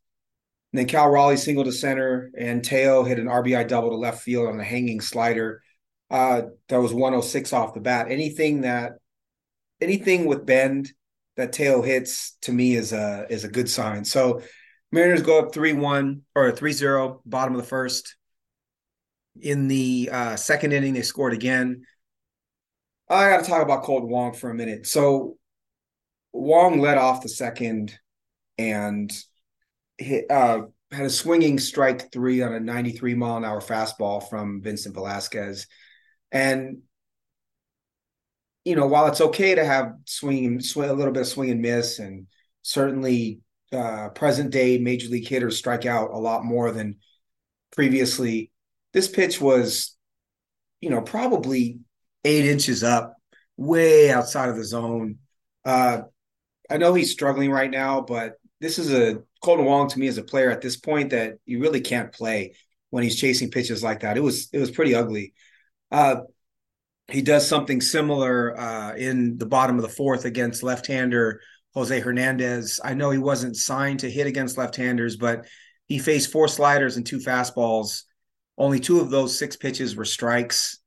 And 0.73 0.79
then 0.79 0.87
Cal 0.87 1.11
Raleigh 1.11 1.37
singled 1.37 1.67
to 1.67 1.73
center, 1.73 2.31
and 2.37 2.65
Teo 2.65 3.05
hit 3.05 3.19
an 3.19 3.27
RBI 3.27 3.69
double 3.69 3.91
to 3.91 3.97
left 3.97 4.23
field 4.23 4.49
on 4.49 4.59
a 4.59 4.65
hanging 4.65 5.01
slider. 5.01 5.63
Uh, 6.11 6.43
that 6.69 6.81
was 6.81 6.93
106 6.93 7.53
off 7.53 7.75
the 7.75 7.81
bat. 7.81 8.07
Anything 8.11 8.63
that, 8.63 8.93
anything 9.81 10.27
with 10.27 10.47
bend 10.47 10.93
that 11.37 11.53
Teo 11.53 11.83
hits 11.83 12.37
to 12.43 12.53
me 12.53 12.75
is 12.75 12.93
a 12.93 13.27
is 13.29 13.45
a 13.45 13.49
good 13.49 13.69
sign. 13.69 14.05
So 14.05 14.43
Mariners 14.91 15.23
go 15.23 15.39
up 15.39 15.55
three 15.55 15.73
one 15.73 16.23
or 16.35 16.53
three 16.53 16.73
zero, 16.73 17.23
bottom 17.25 17.55
of 17.55 17.61
the 17.61 17.67
first. 17.67 18.17
In 19.41 19.69
the 19.69 20.11
uh, 20.13 20.37
second 20.37 20.73
inning, 20.73 20.93
they 20.93 21.03
scored 21.03 21.33
again. 21.33 21.87
I 23.09 23.31
got 23.31 23.45
to 23.45 23.51
talk 23.51 23.63
about 23.63 23.85
Kolten 23.85 24.09
Wong 24.09 24.35
for 24.35 24.51
a 24.51 24.55
minute. 24.55 24.87
So 24.87 25.37
Wong 26.33 26.81
led 26.81 26.99
off 26.99 27.23
the 27.23 27.29
second 27.29 27.99
and 28.71 29.13
hit, 29.99 30.31
uh, 30.31 30.63
had 30.91 31.07
a 31.07 31.11
swinging 31.11 31.59
strike 31.59 32.13
three 32.13 32.43
on 32.43 32.53
a 32.53 32.61
93 32.61 33.15
mile 33.15 33.37
an 33.37 33.45
hour 33.45 33.61
fastball 33.61 34.29
from 34.29 34.63
Vincent 34.63 34.95
Velasquez. 34.95 35.67
And, 36.31 36.79
you 38.65 38.77
know, 38.77 38.87
while 38.87 39.07
it's 39.07 39.21
okay 39.21 39.55
to 39.55 39.65
have 39.65 39.95
swing, 40.05 40.61
a 40.61 40.93
little 40.93 41.13
bit 41.13 41.23
of 41.23 41.29
swing 41.29 41.51
and 41.51 41.63
miss, 41.63 41.99
and 41.99 42.27
certainly 42.63 43.41
uh, 43.73 44.11
present 44.11 44.51
day 44.51 44.79
major 44.79 45.09
league 45.09 45.27
hitters 45.27 45.59
strike 45.59 45.87
out 45.87 46.11
a 46.13 46.19
lot 46.19 46.45
more 46.45 46.71
than 46.71 46.97
previously 47.73 48.53
this 48.93 49.09
pitch 49.09 49.41
was, 49.41 49.97
you 50.81 50.91
know, 50.91 51.01
probably 51.01 51.79
eight 52.25 52.45
inches 52.45 52.83
up 52.83 53.17
way 53.57 54.11
outside 54.11 54.49
of 54.49 54.57
the 54.57 54.65
zone. 54.65 55.19
Uh, 55.65 56.03
I 56.71 56.77
know 56.77 56.95
he's 56.95 57.13
struggling 57.13 57.51
right 57.51 57.71
now, 57.71 58.01
but 58.03 58.35
this 58.63 58.79
is 58.79 58.93
a 58.93 59.21
Kolten 59.43 59.65
Wong 59.65 59.89
to 59.89 59.99
me 59.99 60.07
as 60.07 60.19
a 60.19 60.23
player 60.23 60.49
at 60.49 60.61
this 60.61 60.77
point 60.77 61.11
that 61.11 61.35
you 61.45 61.59
really 61.59 61.81
can't 61.81 62.13
play 62.13 62.55
when 62.91 63.03
he's 63.03 63.19
chasing 63.19 63.51
pitches 63.51 63.83
like 63.83 64.01
that. 64.01 64.17
It 64.17 64.23
was 64.23 64.49
it 64.53 64.59
was 64.59 64.71
pretty 64.71 64.95
ugly. 64.95 65.35
Uh, 65.91 66.23
he 67.09 67.23
does 67.23 67.47
something 67.47 67.81
similar 67.81 68.59
uh, 68.59 68.95
in 68.95 69.37
the 69.37 69.47
bottom 69.47 69.77
of 69.77 69.83
the 69.83 69.89
fourth 69.89 70.25
against 70.25 70.63
left-hander 70.63 71.41
Jose 71.75 71.99
Hernandez. 71.99 72.81
I 72.83 72.95
know 72.95 73.11
he 73.11 73.19
wasn't 73.19 73.57
signed 73.57 74.01
to 74.01 74.11
hit 74.11 74.29
against 74.29 74.57
left-handers, 74.57 75.17
but 75.17 75.45
he 75.89 75.99
faced 75.99 76.31
four 76.31 76.47
sliders 76.47 76.97
and 76.97 77.05
two 77.05 77.19
fastballs. 77.19 78.05
Only 78.57 78.79
two 78.79 79.01
of 79.01 79.11
those 79.11 79.37
six 79.37 79.57
pitches 79.57 79.97
were 79.97 80.05
strikes, 80.05 80.79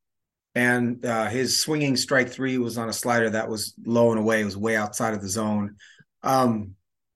and 0.55 1.05
uh, 1.05 1.25
his 1.25 1.59
swinging 1.59 1.97
strike 1.97 2.29
three 2.29 2.57
was 2.57 2.77
on 2.77 2.87
a 2.87 2.93
slider 2.93 3.31
that 3.31 3.49
was 3.49 3.73
low 3.85 4.11
and 4.11 4.19
away. 4.19 4.39
It 4.39 4.45
was 4.45 4.55
way 4.55 4.77
outside 4.77 5.13
of 5.13 5.21
the 5.21 5.27
zone. 5.27 5.75
Um, 6.23 6.75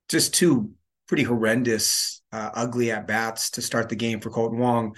just 0.10 0.34
two 0.34 0.72
pretty 1.08 1.24
horrendous, 1.24 2.22
uh, 2.32 2.52
ugly 2.54 2.92
at 2.92 3.08
bats 3.08 3.52
to 3.52 3.62
start 3.62 3.90
the 3.90 3.96
game 3.96 4.20
for 4.20 4.30
Kolten 4.30 4.58
Wong. 4.58 4.96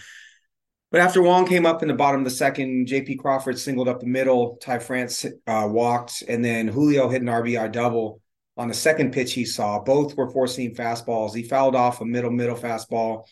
But 0.91 0.99
after 0.99 1.21
Wong 1.21 1.47
came 1.47 1.65
up 1.65 1.81
in 1.81 1.87
the 1.87 1.93
bottom 1.93 2.21
of 2.21 2.25
the 2.25 2.31
second, 2.31 2.87
J.P. 2.87 3.15
Crawford 3.15 3.57
singled 3.57 3.87
up 3.87 4.01
the 4.01 4.07
middle. 4.07 4.57
Ty 4.61 4.79
France 4.79 5.25
uh, 5.47 5.67
walked, 5.71 6.21
and 6.27 6.43
then 6.43 6.67
Julio 6.67 7.07
hit 7.07 7.21
an 7.21 7.29
RBI 7.29 7.71
double 7.71 8.21
on 8.57 8.67
the 8.67 8.73
second 8.73 9.13
pitch 9.13 9.33
he 9.33 9.45
saw. 9.45 9.79
Both 9.79 10.17
were 10.17 10.47
seam 10.47 10.75
fastballs. 10.75 11.33
He 11.33 11.43
fouled 11.43 11.75
off 11.75 12.01
a 12.01 12.05
middle 12.05 12.31
middle 12.31 12.57
fastball 12.57 13.25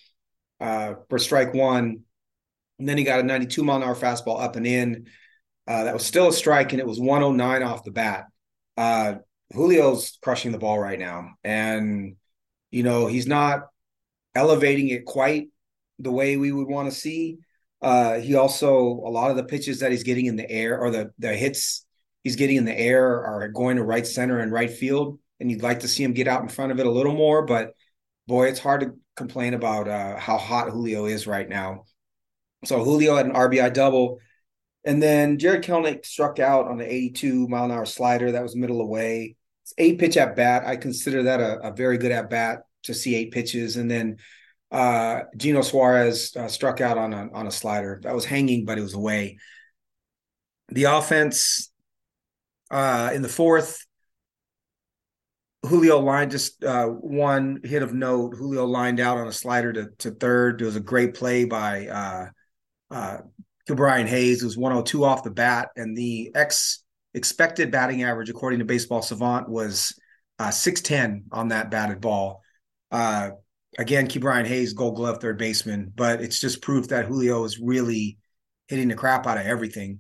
uh, 0.62 0.94
for 1.10 1.20
strike 1.20 1.54
one, 1.54 2.04
and 2.80 2.88
then 2.88 2.98
he 2.98 3.04
got 3.04 3.20
a 3.20 3.24
92 3.24 3.62
mile 3.62 3.78
an 3.78 3.84
hour 3.84 3.96
fastball 3.96 4.42
up 4.42 4.56
and 4.56 4.66
in. 4.66 5.08
Uh, 5.68 5.84
that 5.84 5.94
was 5.94 6.06
still 6.06 6.30
a 6.30 6.34
strike, 6.34 6.72
and 6.72 6.80
it 6.80 6.88
was 6.88 7.00
109 7.00 7.62
off 7.62 7.84
the 7.84 7.92
bat. 7.92 8.26
Julio's 9.54 10.18
crushing 10.22 10.52
the 10.52 10.60
ball 10.60 10.80
right 10.80 11.00
now, 11.00 11.34
and 11.44 12.16
you 12.72 12.84
know 12.84 13.08
he's 13.08 13.28
not 13.28 13.68
elevating 14.36 14.90
it 14.90 15.06
quite 15.06 15.50
the 15.98 16.12
way 16.12 16.38
we 16.38 16.52
would 16.52 16.68
want 16.68 16.92
to 16.92 16.96
see. 16.96 17.40
Uh, 17.82 18.20
he 18.20 18.36
also 18.36 18.78
a 18.78 19.10
lot 19.10 19.32
of 19.32 19.38
the 19.38 19.44
pitches 19.44 19.80
that 19.80 19.92
he's 19.92 20.04
getting 20.04 20.26
in 20.26 20.36
the 20.36 20.50
air 20.50 20.80
or 20.80 20.92
the 20.92 21.12
the 21.18 21.34
hits 21.34 21.86
he's 22.24 22.36
getting 22.36 22.58
in 22.58 22.66
the 22.66 22.78
air 22.78 23.24
are 23.24 23.48
going 23.48 23.78
to 23.78 23.84
right 23.84 24.06
center 24.06 24.40
and 24.40 24.52
right 24.52 24.72
field, 24.72 25.20
and 25.40 25.50
you'd 25.50 25.64
like 25.64 25.82
to 25.82 25.88
see 25.88 26.04
him 26.04 26.14
get 26.14 26.28
out 26.28 26.42
in 26.42 26.50
front 26.50 26.72
of 26.72 26.80
it 26.80 26.86
a 26.86 26.92
little 26.92 27.14
more. 27.14 27.46
But 27.46 27.74
boy, 28.28 28.48
it's 28.48 28.60
hard 28.60 28.82
to 28.82 28.94
complain 29.16 29.54
about 29.54 29.88
uh, 29.88 30.18
how 30.18 30.38
hot 30.38 30.70
Julio 30.70 31.06
is 31.06 31.28
right 31.28 31.48
now. 31.48 31.86
So 32.66 32.84
Julio 32.84 33.16
had 33.16 33.26
an 33.26 33.34
RBI 33.34 33.74
double, 33.74 34.20
and 34.84 35.02
then 35.02 35.40
Jarred 35.40 35.64
Kelenic 35.64 36.06
struck 36.06 36.40
out 36.40 36.68
on 36.68 36.82
an 36.82 36.88
82 36.88 37.48
mile 37.48 37.66
an 37.66 37.72
hour 37.72 37.86
slider 37.86 38.34
that 38.34 38.44
was 38.44 38.56
middle 38.56 38.82
away. 38.82 39.38
Eight 39.78 40.00
pitch 40.00 40.18
at 40.18 40.36
bat. 40.36 40.64
I 40.66 40.76
consider 40.76 41.24
that 41.24 41.40
a, 41.40 41.60
a 41.60 41.72
very 41.72 41.98
good 41.98 42.12
at 42.12 42.30
bat 42.30 42.64
to 42.84 42.94
see 42.94 43.16
eight 43.16 43.32
pitches, 43.32 43.76
and 43.78 43.90
then 43.90 44.18
uh, 44.72 45.22
Geno 45.36 45.62
Suarez 45.62 46.36
uh, 46.36 46.48
struck 46.48 46.82
out 46.82 46.98
on 46.98 47.14
a, 47.14 47.30
on 47.34 47.48
a 47.48 47.52
slider 47.52 48.00
that 48.04 48.14
was 48.14 48.26
hanging, 48.26 48.66
but 48.66 48.78
it 48.78 48.82
was 48.82 48.94
away. 48.94 49.38
The 50.70 50.84
offense 50.86 51.72
uh, 52.70 53.12
in 53.14 53.22
the 53.22 53.30
fourth, 53.30 53.86
Julio 55.64 56.00
lined 56.00 56.32
just 56.32 56.64
uh, 56.64 56.88
one 56.88 57.60
hit 57.64 57.84
of 57.84 57.94
note. 57.94 58.36
Julio 58.36 58.66
lined 58.66 59.00
out 59.00 59.18
on 59.18 59.28
a 59.28 59.34
slider 59.34 59.74
to, 59.74 59.90
to 60.00 60.12
third. 60.12 60.62
It 60.62 60.66
was 60.66 60.76
a 60.76 60.82
great 60.82 61.16
play 61.16 61.46
by 61.46 61.88
uh, 61.88 62.28
uh, 62.92 63.18
Brian 63.68 64.08
Hayes. 64.08 64.42
It 64.42 64.46
was 64.46 64.58
102 64.58 65.04
off 65.04 65.24
the 65.24 65.32
bat, 65.32 65.70
and 65.76 65.98
the 65.98 66.32
ex 66.36 66.84
expected 67.14 67.72
batting 67.72 68.04
average, 68.04 68.30
according 68.30 68.60
to 68.60 68.66
Baseball 68.66 69.02
Savant, 69.02 69.50
was 69.50 69.98
uh, 70.38 70.52
610 70.52 71.26
on 71.32 71.50
that 71.50 71.72
batted 71.72 72.02
ball. 72.02 72.42
Uh, 72.92 73.32
again, 73.78 74.08
Brian 74.20 74.46
Hayes, 74.46 74.74
Gold 74.74 74.96
Glove 74.96 75.20
third 75.20 75.38
baseman, 75.38 75.92
but 75.94 76.22
it's 76.22 76.40
just 76.40 76.62
proof 76.62 76.88
that 76.90 77.06
Julio 77.06 77.44
is 77.44 77.60
really 77.60 78.18
hitting 78.68 78.88
the 78.88 78.96
crap 78.96 79.28
out 79.28 79.38
of 79.38 79.46
everything. 79.46 80.00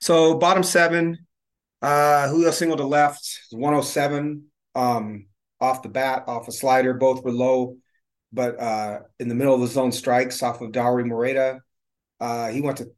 So 0.00 0.34
bottom 0.34 0.62
seven, 0.62 1.26
uh, 1.82 2.28
Julio 2.28 2.50
single 2.50 2.76
to 2.76 2.86
left, 2.86 3.40
107 3.50 4.44
um, 4.74 5.26
off 5.60 5.82
the 5.82 5.88
bat, 5.88 6.24
off 6.26 6.48
a 6.48 6.52
slider. 6.52 6.94
Both 6.94 7.24
were 7.24 7.32
low, 7.32 7.76
but 8.32 8.60
uh, 8.60 9.00
in 9.18 9.28
the 9.28 9.34
middle 9.34 9.54
of 9.54 9.60
the 9.60 9.66
zone 9.66 9.92
strikes 9.92 10.42
off 10.42 10.60
of 10.60 10.72
Dauri 10.72 11.04
Moreta. 11.04 11.60
Uh, 12.20 12.48
he 12.48 12.60
went 12.60 12.78
to 12.78 12.90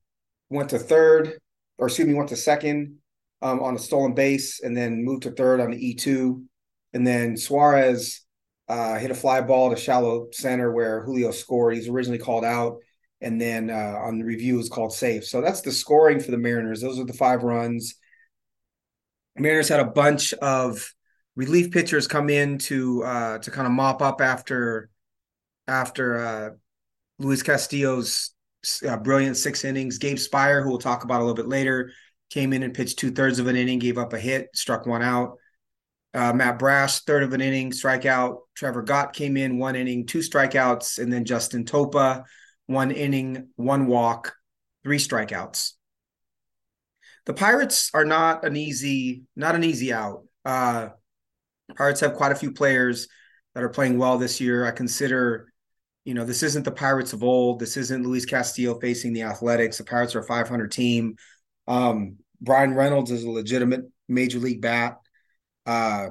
went 0.48 0.70
to 0.70 0.78
third, 0.78 1.38
or 1.80 1.86
excuse 1.88 2.06
me, 2.06 2.14
went 2.14 2.28
to 2.28 2.36
second 2.36 2.98
um, 3.42 3.60
on 3.60 3.74
a 3.74 3.78
stolen 3.78 4.14
base, 4.14 4.60
and 4.62 4.76
then 4.76 5.02
moved 5.02 5.24
to 5.24 5.32
third 5.32 5.60
on 5.60 5.72
the 5.72 5.88
E 5.88 5.94
two, 5.94 6.44
and 6.92 7.04
then 7.04 7.36
Suarez 7.36 8.24
uh, 8.68 8.98
hit 8.98 9.10
a 9.10 9.14
fly 9.14 9.40
ball 9.40 9.70
to 9.70 9.76
shallow 9.76 10.28
center 10.30 10.70
where 10.70 11.02
Julio 11.02 11.32
scored. 11.32 11.74
He's 11.74 11.88
originally 11.88 12.18
called 12.18 12.44
out, 12.44 12.76
and 13.20 13.40
then 13.40 13.70
uh, 13.70 13.96
on 14.04 14.18
the 14.18 14.24
review 14.24 14.56
was 14.56 14.68
called 14.68 14.92
safe. 14.92 15.24
So 15.24 15.40
that's 15.40 15.62
the 15.62 15.72
scoring 15.72 16.20
for 16.20 16.30
the 16.30 16.38
Mariners. 16.38 16.80
Those 16.80 17.00
are 17.00 17.06
the 17.06 17.12
five 17.12 17.42
runs. 17.42 17.94
Mariners 19.36 19.68
had 19.68 19.80
a 19.80 19.86
bunch 19.86 20.34
of 20.34 20.94
relief 21.34 21.70
pitchers 21.70 22.06
come 22.06 22.28
in 22.28 22.58
to 22.58 23.02
uh, 23.04 23.38
to 23.38 23.50
kind 23.50 23.66
of 23.66 23.72
mop 23.72 24.02
up 24.02 24.20
after 24.20 24.90
after 25.66 26.18
uh, 26.18 26.50
Luis 27.18 27.42
Castillo's 27.42 28.34
brilliant 29.02 29.36
six 29.36 29.64
innings. 29.64 29.98
Gabe 29.98 30.16
Speier, 30.16 30.62
who 30.62 30.70
we'll 30.70 30.78
talk 30.78 31.04
about 31.04 31.20
a 31.20 31.24
little 31.24 31.34
bit 31.34 31.48
later, 31.48 31.92
came 32.30 32.52
in 32.52 32.62
and 32.62 32.74
pitched 32.74 32.98
two 32.98 33.10
thirds 33.10 33.38
of 33.38 33.46
an 33.46 33.56
inning, 33.56 33.78
gave 33.78 33.98
up 33.98 34.12
a 34.12 34.18
hit, 34.18 34.48
struck 34.54 34.86
one 34.86 35.02
out. 35.02 35.36
Uh, 36.12 36.32
Matt 36.32 36.58
Brash, 36.58 37.00
third 37.00 37.22
of 37.22 37.32
an 37.32 37.40
inning, 37.40 37.70
strikeout. 37.70 38.38
Trevor 38.54 38.82
Gott 38.82 39.12
came 39.12 39.36
in, 39.36 39.58
one 39.58 39.76
inning, 39.76 40.06
two 40.06 40.18
strikeouts, 40.18 40.98
and 40.98 41.12
then 41.12 41.24
Justin 41.24 41.64
Topa, 41.64 42.24
one 42.66 42.90
inning, 42.90 43.48
one 43.56 43.86
walk, 43.86 44.34
three 44.82 44.98
strikeouts. 44.98 45.72
The 47.26 47.34
Pirates 47.34 47.90
are 47.94 48.04
not 48.04 48.44
an 48.44 48.56
easy, 48.56 49.22
not 49.36 49.54
an 49.54 49.62
easy 49.62 49.92
out. 49.92 50.24
Uh, 50.44 50.88
Pirates 51.76 52.00
have 52.00 52.14
quite 52.14 52.32
a 52.32 52.36
few 52.36 52.52
players 52.52 53.08
that 53.54 53.62
are 53.62 53.68
playing 53.68 53.98
well 53.98 54.18
this 54.18 54.40
year. 54.40 54.66
I 54.66 54.70
consider, 54.72 55.49
you 56.10 56.14
know, 56.14 56.24
this 56.24 56.42
isn't 56.42 56.64
the 56.64 56.72
Pirates 56.72 57.12
of 57.12 57.22
old. 57.22 57.60
This 57.60 57.76
isn't 57.76 58.04
Luis 58.04 58.24
Castillo 58.24 58.80
facing 58.80 59.12
the 59.12 59.22
Athletics. 59.22 59.78
The 59.78 59.84
Pirates 59.84 60.16
are 60.16 60.18
a 60.18 60.24
500 60.24 60.72
team. 60.72 61.14
Um, 61.68 62.16
Bryan 62.40 62.74
Reynolds 62.74 63.12
is 63.12 63.22
a 63.22 63.30
legitimate 63.30 63.82
major 64.08 64.40
league 64.40 64.60
bat. 64.60 64.98
Uh, 65.66 66.08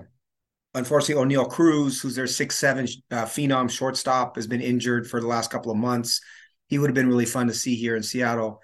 unfortunately, 0.74 1.22
Oneil 1.22 1.50
Cruz, 1.50 2.00
who's 2.00 2.16
their 2.16 2.28
six 2.28 2.56
seven 2.56 2.88
uh, 3.12 3.26
phenom 3.26 3.70
shortstop, 3.70 4.38
has 4.38 4.48
been 4.48 4.62
injured 4.62 5.06
for 5.06 5.20
the 5.20 5.28
last 5.28 5.52
couple 5.52 5.70
of 5.70 5.78
months. 5.78 6.22
He 6.68 6.80
would 6.80 6.90
have 6.90 6.96
been 6.96 7.10
really 7.10 7.26
fun 7.26 7.48
to 7.48 7.54
see 7.54 7.76
here 7.76 7.98
in 7.98 8.04
Seattle, 8.04 8.62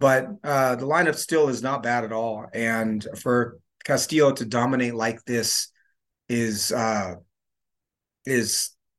but 0.00 0.26
uh, 0.42 0.76
the 0.76 0.86
lineup 0.86 1.16
still 1.16 1.50
is 1.50 1.62
not 1.62 1.82
bad 1.82 2.04
at 2.04 2.12
all. 2.12 2.46
And 2.54 3.06
for 3.20 3.58
Castillo 3.84 4.32
to 4.32 4.46
dominate 4.46 4.94
like 4.94 5.22
this 5.26 5.68
is 6.30 6.72
uh, 6.72 7.16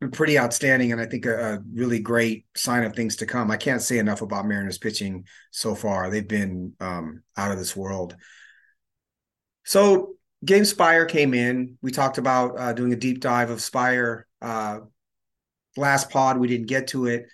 pretty 0.07 0.39
outstanding, 0.39 0.91
and 0.91 1.01
I 1.01 1.05
think 1.05 1.25
a, 1.25 1.55
a, 1.55 1.59
really 1.73 1.99
great 1.99 2.45
sign 2.55 2.83
of 2.83 2.95
things 2.95 3.17
to 3.17 3.25
come. 3.25 3.51
I 3.51 3.57
can't 3.57 3.81
say 3.81 3.97
enough 3.97 4.21
about 4.21 4.47
Mariners 4.47 4.77
pitching 4.77 5.25
so 5.51 5.75
far; 5.75 6.09
they've 6.09 6.27
been 6.27 6.73
um, 6.79 7.23
out 7.35 7.51
of 7.51 7.57
this 7.57 7.75
world. 7.75 8.15
So 9.65 10.15
Gabe 10.45 10.63
Speier 10.63 11.07
came 11.07 11.33
in. 11.33 11.77
We 11.81 11.91
talked 11.91 12.17
about 12.17 12.57
uh, 12.57 12.73
doing 12.73 12.93
a 12.93 12.95
deep 12.95 13.19
dive 13.19 13.49
of 13.49 13.59
Speier 13.59 14.23
Uh, 14.41 14.79
last 15.75 16.09
pod, 16.09 16.37
we 16.37 16.47
didn't 16.47 16.67
get 16.67 16.87
to 16.89 17.07
it. 17.07 17.27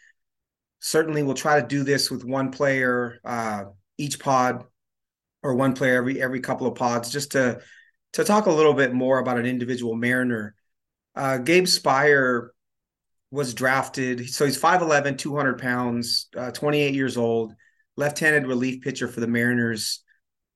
Certainly, 0.80 1.24
we'll 1.24 1.36
try 1.36 1.62
to 1.62 1.68
do 1.68 1.84
this 1.84 2.10
with 2.10 2.26
one 2.26 2.52
player 2.52 3.20
uh, 3.24 3.66
each 3.98 4.20
pod, 4.20 4.64
or 5.44 5.54
one 5.54 5.74
player 5.74 5.96
every 5.96 6.20
every 6.20 6.40
couple 6.40 6.66
of 6.66 6.76
pods, 6.76 7.12
just 7.12 7.34
to 7.34 7.62
to 8.14 8.24
talk 8.24 8.48
a 8.48 8.52
little 8.52 8.74
bit 8.74 8.94
more 8.94 9.20
about 9.20 9.38
an 9.38 9.46
individual 9.46 9.96
Mariner. 9.96 10.56
Uh, 11.16 11.38
Gabe 11.38 11.66
Speier 11.66 12.50
was 13.36 13.54
drafted, 13.54 14.30
so 14.30 14.46
he's 14.46 14.60
5'11", 14.60 15.18
200 15.18 15.60
pounds, 15.60 16.30
uh, 16.38 16.52
28 16.52 16.94
years 16.94 17.18
old, 17.18 17.54
left-handed 17.98 18.48
relief 18.48 18.82
pitcher 18.82 19.08
for 19.08 19.20
the 19.20 19.28
Mariners. 19.28 20.04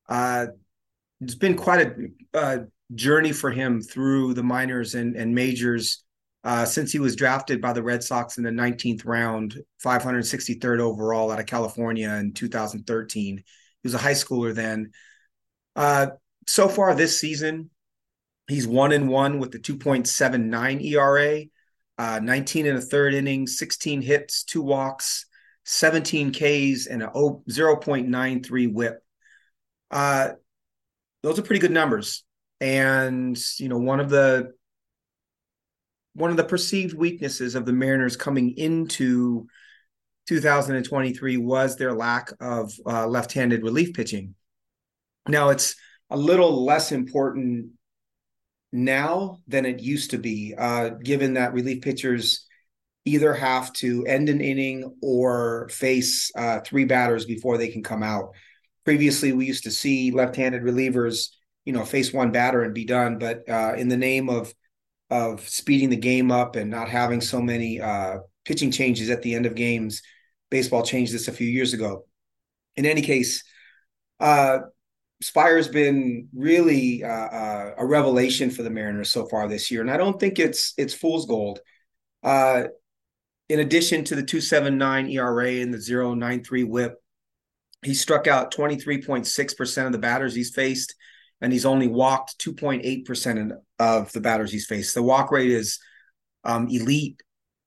Uh, 0.08 0.48
it's 1.22 1.36
been 1.36 1.56
quite 1.56 1.88
a 1.88 2.38
uh, 2.38 2.58
journey 2.96 3.34
for 3.34 3.52
him 3.52 3.82
through 3.82 4.34
the 4.34 4.44
minors 4.44 4.96
and, 4.96 5.16
and 5.16 5.36
majors 5.36 6.04
uh, 6.44 6.64
since 6.66 6.92
he 6.92 7.00
was 7.00 7.16
drafted 7.16 7.62
by 7.62 7.74
the 7.74 7.84
Red 7.84 8.02
Sox 8.02 8.38
in 8.38 8.44
the 8.44 8.50
19th 8.50 9.06
round, 9.06 9.62
563rd 9.84 10.80
overall 10.80 11.32
out 11.32 11.40
of 11.40 11.46
California 11.46 12.10
in 12.12 12.34
2013. 12.34 13.38
He 13.38 13.44
was 13.84 13.94
a 13.94 13.98
high 13.98 14.14
schooler 14.14 14.54
then. 14.54 14.92
Uh, 15.76 16.08
so 16.48 16.70
far 16.70 16.96
this 16.96 17.20
season, 17.20 17.70
he's 18.48 18.68
one 18.68 18.94
and 18.94 19.10
one 19.10 19.40
with 19.40 19.52
the 19.52 19.60
2.79 19.60 20.84
ERA, 20.86 21.44
uh, 22.00 22.20
19 22.24 22.66
and 22.66 22.78
a 22.78 22.82
third 22.82 23.14
inning, 23.14 23.46
16 23.46 24.02
hits, 24.02 24.44
two 24.46 24.62
walks, 24.62 25.26
17 25.66 26.32
Ks, 26.32 26.88
and 26.88 27.04
a 27.04 27.08
0.93 27.08 28.74
whip. 28.74 29.04
Uh, 29.92 30.30
those 31.22 31.38
are 31.38 31.42
pretty 31.42 31.60
good 31.60 31.72
numbers. 31.72 32.24
And 32.62 33.38
you 33.58 33.68
know, 33.68 33.78
one 33.78 34.00
of 34.00 34.10
the 34.10 34.54
one 36.14 36.32
of 36.32 36.38
the 36.38 36.44
perceived 36.44 36.96
weaknesses 36.96 37.56
of 37.56 37.66
the 37.66 37.74
Mariners 37.74 38.16
coming 38.16 38.58
into 38.58 39.48
2023 40.28 41.38
was 41.38 41.76
their 41.76 41.94
lack 41.94 42.32
of 42.40 42.74
uh, 42.86 43.08
left-handed 43.08 43.62
relief 43.62 43.94
pitching. 43.94 44.36
Now 45.28 45.50
it's 45.50 45.76
a 46.10 46.18
little 46.18 46.64
less 46.64 46.92
important 46.94 47.72
now 48.72 49.40
than 49.48 49.66
it 49.66 49.80
used 49.80 50.12
to 50.12 50.18
be, 50.18 50.54
uh, 50.58 50.90
given 50.90 51.34
that 51.34 51.54
relief 51.54 51.82
pitchers 51.82 52.46
either 53.06 53.34
have 53.34 53.74
to 53.74 54.06
end 54.06 54.30
an 54.30 54.42
inning 54.42 54.96
or 55.02 55.68
face 55.70 56.32
uh, 56.36 56.60
three 56.60 56.86
batters 56.86 57.26
before 57.26 57.58
they 57.58 57.70
can 57.70 57.82
come 57.82 58.04
out. 58.04 58.32
Previously, 58.86 59.34
we 59.34 59.46
used 59.46 59.64
to 59.64 59.72
see 59.72 60.12
left-handed 60.12 60.62
relievers, 60.62 61.30
you 61.66 61.74
know, 61.74 61.86
face 61.86 62.14
one 62.14 62.32
batter 62.32 62.62
and 62.62 62.74
be 62.74 62.86
done. 62.86 63.18
But 63.18 63.48
uh, 63.50 63.74
in 63.78 63.88
the 63.88 63.98
name 63.98 64.30
of 64.30 64.54
of 65.12 65.48
speeding 65.50 65.90
the 65.90 65.96
game 65.96 66.32
up 66.32 66.56
and 66.56 66.70
not 66.70 66.88
having 66.88 67.20
so 67.20 67.42
many 67.42 67.82
uh, 67.82 68.18
pitching 68.46 68.70
changes 68.70 69.10
at 69.10 69.24
the 69.24 69.34
end 69.34 69.48
of 69.48 69.56
games, 69.56 70.04
baseball 70.52 70.84
changed 70.84 71.14
this 71.14 71.28
a 71.28 71.32
few 71.32 71.48
years 71.48 71.74
ago. 71.74 72.06
In 72.76 72.86
any 72.86 73.02
case, 73.02 73.44
uh, 74.20 74.60
Speier's 75.22 75.68
been 75.68 76.30
really 76.34 77.04
uh, 77.04 77.08
uh, 77.08 77.72
a 77.78 77.86
revelation 77.86 78.50
for 78.50 78.64
the 78.64 78.70
Mariners 78.70 79.12
so 79.12 79.26
far 79.26 79.48
this 79.48 79.70
year, 79.70 79.82
and 79.82 79.92
I 79.92 79.98
don't 79.98 80.20
think 80.20 80.40
it's 80.40 80.74
it's 80.78 80.94
fool's 80.94 81.26
gold. 81.26 81.60
Uh, 82.24 82.66
in 83.50 83.60
addition 83.60 84.04
to 84.06 84.16
the 84.16 84.24
2.79 84.24 85.12
ERA 85.12 85.62
and 85.62 85.74
the 85.74 85.78
0.93 85.78 86.68
WHIP, 86.68 86.96
he 87.84 87.94
struck 87.94 88.28
out 88.28 88.54
23.6% 88.54 89.86
of 89.86 89.92
the 89.92 89.98
batters 89.98 90.36
he's 90.36 90.54
faced, 90.54 90.96
and 91.42 91.52
he's 91.52 91.66
only 91.66 91.88
walked 91.88 92.40
2.8% 92.40 93.52
of 93.80 94.12
the 94.12 94.22
batters 94.22 94.52
he's 94.52 94.68
faced. 94.68 94.94
The 94.94 95.04
walk 95.04 95.32
rate 95.32 95.52
is 95.52 95.80
um, 96.44 96.68
elite. 96.70 97.22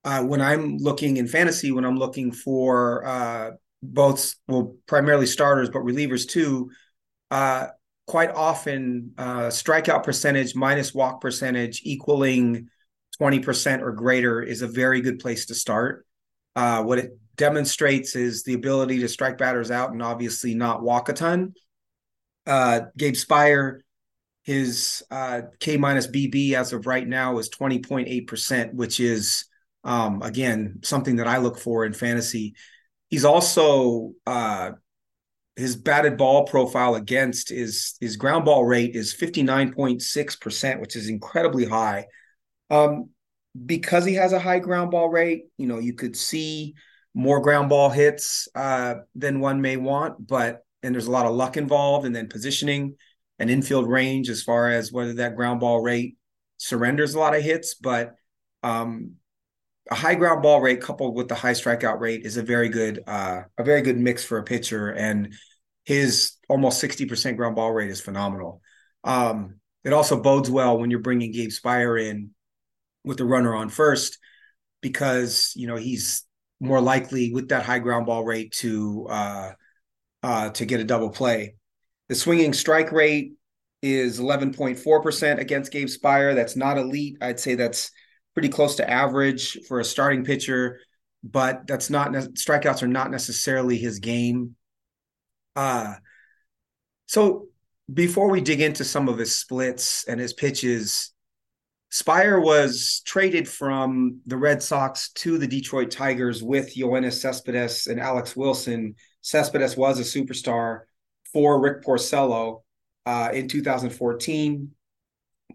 Uh, 0.05 0.23
when 0.23 0.41
I'm 0.41 0.79
looking 0.79 1.17
in 1.17 1.27
fantasy, 1.27 1.71
when 1.73 1.85
I'm 1.85 1.99
looking 1.99 2.33
for 2.33 3.05
uh, 3.05 3.51
both, 3.83 4.35
well, 4.49 4.77
primarily 4.87 5.27
starters, 5.27 5.71
but 5.71 5.83
relievers 5.83 6.29
too, 6.29 6.71
uh, 7.33 7.69
quite 8.07 8.31
often 8.31 9.12
uh, 9.17 9.49
strikeout 9.49 10.05
percentage 10.05 10.55
minus 10.55 10.93
walk 10.93 11.23
percentage 11.23 11.81
equaling 11.83 12.69
20% 13.19 13.81
or 13.81 13.93
greater 13.93 14.43
is 14.43 14.61
a 14.61 14.67
very 14.67 15.01
good 15.01 15.19
place 15.19 15.47
to 15.47 15.55
start. 15.55 16.05
Uh, 16.55 16.83
what 16.83 16.99
it 16.99 17.19
demonstrates 17.37 18.17
is 18.17 18.43
the 18.43 18.53
ability 18.53 18.99
to 18.99 19.09
strike 19.09 19.39
batters 19.39 19.71
out 19.71 19.93
and 19.93 20.03
obviously 20.03 20.55
not 20.55 20.83
walk 20.83 21.09
a 21.09 21.15
ton. 21.15 21.55
Uh, 22.47 22.81
Gabe 22.99 23.15
Speier, 23.15 23.79
his 24.43 25.03
uh, 25.11 25.43
K 25.59 25.79
minus 25.79 26.07
BB 26.07 26.53
as 26.53 26.75
of 26.75 26.87
right 26.87 27.09
now 27.09 27.39
is 27.39 27.49
20.8%, 27.49 28.75
which 28.75 29.01
is, 29.01 29.47
um, 29.85 30.21
again, 30.21 30.81
something 30.83 31.17
that 31.17 31.29
I 31.29 31.39
look 31.39 31.59
for 31.59 31.87
in 31.87 31.95
fantasy. 31.95 32.57
He's 33.09 33.25
also 33.25 34.12
uh, 34.27 34.73
his 35.57 35.77
batted 35.77 36.17
ball 36.17 36.45
profile 36.45 36.95
against 36.95 37.51
is 37.51 37.97
his 38.01 38.17
ground 38.17 38.45
ball 38.45 38.65
rate 38.65 38.97
is 38.97 39.15
59.6%, 39.15 40.81
which 40.81 40.97
is 40.97 41.09
incredibly 41.09 41.67
high. 41.67 42.07
Um, 42.71 43.11
because 43.67 44.05
he 44.05 44.15
has 44.15 44.33
a 44.33 44.38
high 44.38 44.61
ground 44.61 44.91
ball 44.91 45.11
rate, 45.11 45.45
you 45.59 45.67
know, 45.67 45.79
you 45.79 45.93
could 45.93 46.17
see 46.17 46.75
more 47.15 47.41
ground 47.41 47.69
ball 47.69 47.91
hits 47.91 48.49
uh, 48.55 48.95
than 49.15 49.41
one 49.41 49.61
may 49.61 49.77
want, 49.77 50.27
but 50.27 50.65
and 50.83 50.95
there's 50.95 51.07
a 51.07 51.11
lot 51.11 51.27
of 51.27 51.35
luck 51.35 51.57
involved, 51.57 52.07
and 52.07 52.17
then 52.17 52.29
positioning 52.29 52.97
and 53.38 53.51
infield 53.51 53.88
range 53.88 54.31
as 54.31 54.43
far 54.43 54.71
as 54.71 54.91
whether 54.91 55.15
that 55.15 55.37
ground 55.37 55.61
ball 55.61 55.81
rate 55.81 56.17
surrenders 56.57 57.15
a 57.15 57.19
lot 57.19 57.37
of 57.37 57.43
hits. 57.43 57.75
But 57.75 58.15
um, 58.62 59.17
a 59.90 59.95
high 59.95 60.14
ground 60.14 60.42
ball 60.42 60.61
rate 60.61 60.81
coupled 60.81 61.16
with 61.16 61.29
the 61.29 61.35
high 61.35 61.53
strikeout 61.53 62.01
rate 62.01 62.25
is 62.25 62.37
a 62.37 62.42
very 62.42 62.68
good 62.68 63.03
uh, 63.07 63.42
a 63.59 63.64
very 63.64 63.83
good 63.83 63.99
mix 63.99 64.25
for 64.25 64.38
a 64.38 64.45
pitcher, 64.45 64.90
and 64.90 65.35
his 65.85 66.33
almost 66.49 66.81
sixty 66.81 67.07
percent 67.07 67.37
ground 67.37 67.57
ball 67.57 67.73
rate 67.73 67.90
is 67.90 68.01
phenomenal. 68.01 68.61
Um, 69.05 69.57
it 69.85 69.92
also 69.92 70.21
bodes 70.21 70.51
well 70.51 70.79
when 70.79 70.90
you're 70.90 71.01
bringing 71.01 71.33
Gabe 71.33 71.51
Speier 71.51 72.01
in 72.01 72.31
with 73.05 73.18
the 73.18 73.25
runner 73.25 73.55
on 73.55 73.68
first 73.68 74.18
because 74.81 75.53
you 75.57 75.66
know 75.66 75.77
he's 75.77 76.25
more 76.61 76.81
likely 76.81 77.33
with 77.33 77.49
that 77.49 77.64
high 77.64 77.81
ground 77.81 78.07
ball 78.07 78.25
rate 78.25 78.53
to 78.53 79.07
uh, 79.11 79.51
uh, 80.23 80.51
to 80.51 80.64
get 80.64 80.81
a 80.81 80.85
double 80.85 81.11
play. 81.11 81.57
The 82.09 82.14
swinging 82.14 82.53
strike 82.53 82.92
rate 82.92 83.33
is 83.83 84.21
11.4% 84.21 85.40
against 85.40 85.73
Gabe 85.73 85.88
Speier. 85.88 86.35
That's 86.35 86.55
not 86.55 86.79
elite. 86.79 87.16
I'd 87.21 87.40
say 87.40 87.57
that's 87.57 87.90
pretty 88.35 88.49
close 88.49 88.77
to 88.77 88.88
average 88.88 89.59
for 89.68 89.81
a 89.81 89.85
starting 89.85 90.25
pitcher, 90.25 90.81
but 91.23 91.66
that's 91.66 91.90
not 91.90 92.12
strikeouts 92.12 92.83
are 92.83 92.88
not 92.88 93.11
necessarily 93.11 93.77
his 93.79 93.99
game. 93.99 94.57
Uh 95.55 95.95
so 97.07 97.49
before 97.92 98.31
we 98.31 98.40
dig 98.40 98.61
into 98.61 98.85
some 98.85 99.09
of 99.09 99.18
his 99.18 99.37
splits 99.37 100.05
and 100.09 100.18
his 100.18 100.33
pitches, 100.33 101.12
Speier 101.92 102.42
was 102.42 103.03
traded 103.05 103.47
from 103.47 104.21
the 104.25 104.37
Red 104.37 104.62
Sox 104.62 105.11
to 105.12 105.37
the 105.37 105.47
Detroit 105.47 105.90
Tigers 105.90 106.42
with 106.42 106.75
Yoenis 106.75 107.21
Cespedes 107.21 107.87
and 107.87 108.01
Alex 108.01 108.35
Wilson. 108.35 108.95
Cespedes 109.21 109.77
was 109.77 110.01
a 110.01 110.03
superstar 110.03 110.83
for 111.33 111.61
Rick 111.61 111.85
Porcello 111.85 112.62
uh, 113.05 113.31
in 113.35 113.47
2014. 113.47 114.71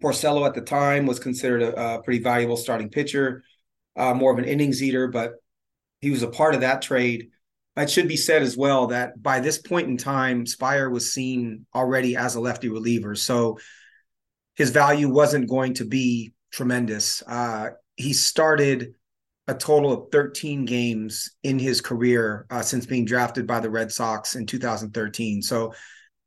Porcello 0.00 0.46
at 0.46 0.54
the 0.54 0.60
time 0.60 1.06
was 1.06 1.18
considered 1.18 1.62
a, 1.62 1.98
a 1.98 2.02
pretty 2.02 2.22
valuable 2.22 2.56
starting 2.56 2.88
pitcher, 2.88 3.42
uh, 3.96 4.14
more 4.14 4.32
of 4.32 4.38
an 4.38 4.44
innings 4.44 4.82
eater, 4.82 5.08
but 5.08 5.34
he 6.00 6.10
was 6.10 6.22
a 6.22 6.28
part 6.28 6.54
of 6.54 6.60
that 6.60 6.82
trade. 6.82 7.30
It 7.76 7.90
should 7.90 8.08
be 8.08 8.16
said 8.16 8.42
as 8.42 8.56
well 8.56 8.88
that 8.88 9.22
by 9.22 9.40
this 9.40 9.58
point 9.58 9.88
in 9.88 9.96
time, 9.96 10.44
Speier 10.44 10.90
was 10.90 11.12
seen 11.12 11.66
already 11.74 12.16
as 12.16 12.34
a 12.34 12.40
lefty 12.40 12.68
reliever. 12.68 13.14
So 13.14 13.58
his 14.56 14.70
value 14.70 15.08
wasn't 15.08 15.48
going 15.48 15.74
to 15.74 15.84
be 15.84 16.32
tremendous. 16.50 17.22
Uh, 17.22 17.70
he 17.96 18.12
started 18.12 18.94
a 19.46 19.54
total 19.54 19.92
of 19.92 20.10
13 20.12 20.64
games 20.64 21.30
in 21.42 21.58
his 21.58 21.80
career 21.80 22.46
uh, 22.50 22.62
since 22.62 22.84
being 22.84 23.04
drafted 23.04 23.46
by 23.46 23.60
the 23.60 23.70
Red 23.70 23.90
Sox 23.90 24.34
in 24.34 24.46
2013. 24.46 25.40
So 25.42 25.72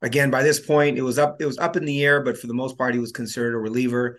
again, 0.02 0.32
by 0.32 0.44
this 0.44 0.60
point, 0.60 0.98
it 0.98 1.04
was 1.04 1.20
up 1.20 1.42
it 1.42 1.46
was 1.46 1.58
up 1.58 1.76
in 1.76 1.86
the 1.86 2.04
air, 2.04 2.24
but 2.24 2.38
for 2.38 2.48
the 2.48 2.54
most 2.54 2.78
part, 2.78 2.94
he 2.94 3.00
was 3.00 3.12
considered 3.12 3.54
a 3.54 3.60
reliever. 3.60 4.18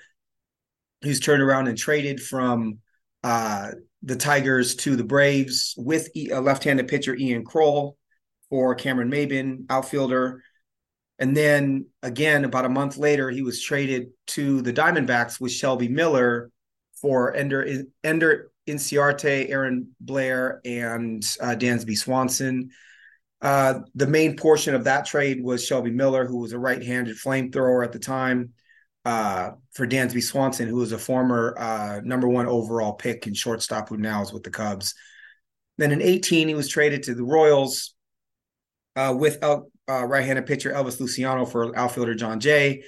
He's 1.01 1.21
turned 1.21 1.43
around 1.43 1.69
and 1.69 1.77
traded 1.77 2.23
from 2.23 2.79
uh, 3.25 3.73
the 4.03 4.17
Tigers 4.17 4.77
to 4.77 4.97
the 4.97 5.05
Braves 5.05 5.75
with 5.77 6.09
a 6.17 6.41
left-handed 6.41 6.89
pitcher 6.89 7.15
Ian 7.15 7.45
Krol 7.45 7.95
for 8.49 8.75
Cameron 8.75 9.11
Maybin, 9.11 9.67
outfielder. 9.69 10.43
And 11.19 11.37
then 11.37 11.87
again, 12.03 12.45
about 12.45 12.65
a 12.65 12.69
month 12.69 12.97
later, 12.97 13.31
he 13.31 13.43
was 13.43 13.63
traded 13.63 14.09
to 14.29 14.63
the 14.63 14.73
Diamondbacks 14.73 15.41
with 15.41 15.53
Shelby 15.53 15.89
Miller 15.89 16.51
for 17.01 17.35
Ender 17.35 17.85
Ender 18.05 18.51
Inciarte, 18.69 19.51
Aaron 19.51 19.89
Blair, 20.01 20.61
and 20.65 21.25
uh, 21.41 21.57
Dansby 21.57 21.97
Swanson. 21.97 22.71
Uh, 23.43 23.81
the 23.97 24.07
main 24.07 24.37
portion 24.37 24.75
of 24.75 24.85
that 24.85 25.05
trade 25.05 25.43
was 25.43 25.67
Shelby 25.67 25.91
Miller, 25.91 26.27
who 26.27 26.39
was 26.39 26.53
a 26.53 26.59
right-handed 26.59 27.17
flamethrower 27.17 27.85
at 27.85 27.93
the 27.93 27.99
time, 27.99 28.51
uh, 29.05 29.51
for 29.73 29.87
Dansby 29.87 30.23
Swanson, 30.23 30.69
who 30.69 30.77
was 30.77 30.93
a 30.93 30.99
former 30.99 31.57
uh, 31.59 32.01
number 32.05 32.29
one 32.29 32.47
overall 32.47 32.93
pick 32.93 33.27
and 33.27 33.37
shortstop 33.37 33.89
who 33.89 33.97
now 33.97 34.23
is 34.23 34.33
with 34.33 34.45
the 34.45 34.51
Cubs. 34.51 34.95
Then 35.77 35.91
in 35.91 36.01
18, 36.01 36.47
he 36.47 36.55
was 36.55 36.69
traded 36.69 37.03
to 37.05 37.15
the 37.15 37.25
Royals 37.25 37.95
uh, 38.95 39.15
with 39.19 39.39
El- 39.43 39.71
uh, 39.89 40.05
right-handed 40.05 40.47
pitcher 40.47 40.73
Elvis 40.73 41.01
Luciano 41.01 41.45
for 41.45 41.77
outfielder 41.77 42.15
Jon 42.15 42.39
Jay. 42.39 42.85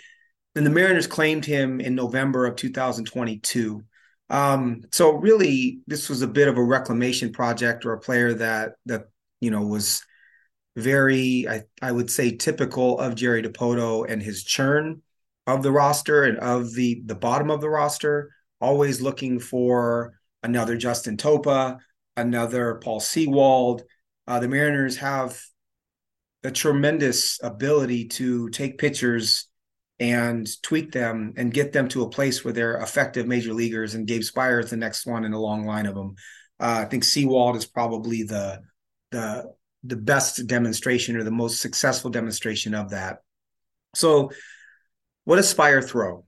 And 0.55 0.65
the 0.65 0.71
Mariners 0.71 1.09
claimed 1.09 1.45
him 1.45 1.81
in 1.81 1.97
November 1.97 2.47
of 2.47 2.55
2022. 2.55 3.83
Um, 4.31 4.83
so 4.93 5.15
really, 5.15 5.81
this 5.89 6.09
was 6.09 6.23
a 6.23 6.29
bit 6.29 6.47
of 6.47 6.57
a 6.57 6.63
reclamation 6.63 7.33
project 7.33 7.85
or 7.85 7.93
a 7.93 8.01
player 8.01 8.35
that 8.35 8.75
that 8.87 9.09
you 9.41 9.51
know 9.51 9.63
was 9.63 10.03
very, 10.77 11.47
I, 11.49 11.63
I 11.81 11.93
would 11.93 12.11
say, 12.11 12.37
typical 12.37 12.99
of 12.99 13.15
Jerry 13.15 13.43
Dipoto 13.43 14.09
and 14.09 14.23
his 14.23 14.45
churn 14.45 15.03
of 15.47 15.63
the 15.63 15.73
roster 15.73 16.25
and 16.25 16.39
of 16.39 16.73
the 16.75 17.03
the 17.05 17.15
bottom 17.15 17.51
of 17.51 17.61
the 17.61 17.69
roster, 17.69 18.31
always 18.61 19.01
looking 19.01 19.39
for 19.39 20.19
another 20.43 20.77
Justin 20.77 21.17
Topa, 21.17 21.79
another 22.17 22.77
Paul 22.77 23.01
Sewald. 23.01 23.83
Uh, 24.27 24.41
the 24.41 24.49
Mariners 24.49 24.97
have 24.97 25.41
a 26.43 26.51
tremendous 26.51 27.39
ability 27.43 28.07
to 28.07 28.49
take 28.51 28.79
pitchers 28.79 29.49
and 30.01 30.49
tweak 30.63 30.93
them 30.93 31.35
and 31.37 31.55
get 31.55 31.73
them 31.73 31.89
to 31.89 32.03
a 32.03 32.11
place 32.11 32.45
where 32.45 32.53
they're 32.53 32.79
effective 32.79 33.27
major 33.27 33.55
leaguers. 33.55 33.95
And 33.95 34.07
Gabe 34.07 34.23
Speier 34.23 34.63
is 34.63 34.71
the 34.71 34.77
next 34.77 35.07
one 35.07 35.25
in 35.25 35.33
a 35.33 35.41
long 35.41 35.65
line 35.67 35.87
of 35.87 35.95
them. 35.95 36.15
Uh, 36.59 36.83
I 36.83 36.85
think 36.87 37.05
Sewald 37.05 37.57
is 37.57 37.67
probably 37.67 38.23
the 38.23 38.61
the 39.11 39.53
the 39.85 39.97
best 39.97 40.47
demonstration 40.47 41.17
or 41.17 41.23
the 41.23 41.31
most 41.31 41.61
successful 41.61 42.11
demonstration 42.11 42.75
of 42.75 42.91
that. 42.91 43.19
So 43.95 44.31
what 45.25 45.37
does 45.37 45.53
Speier 45.53 45.87
throw? 45.87 46.25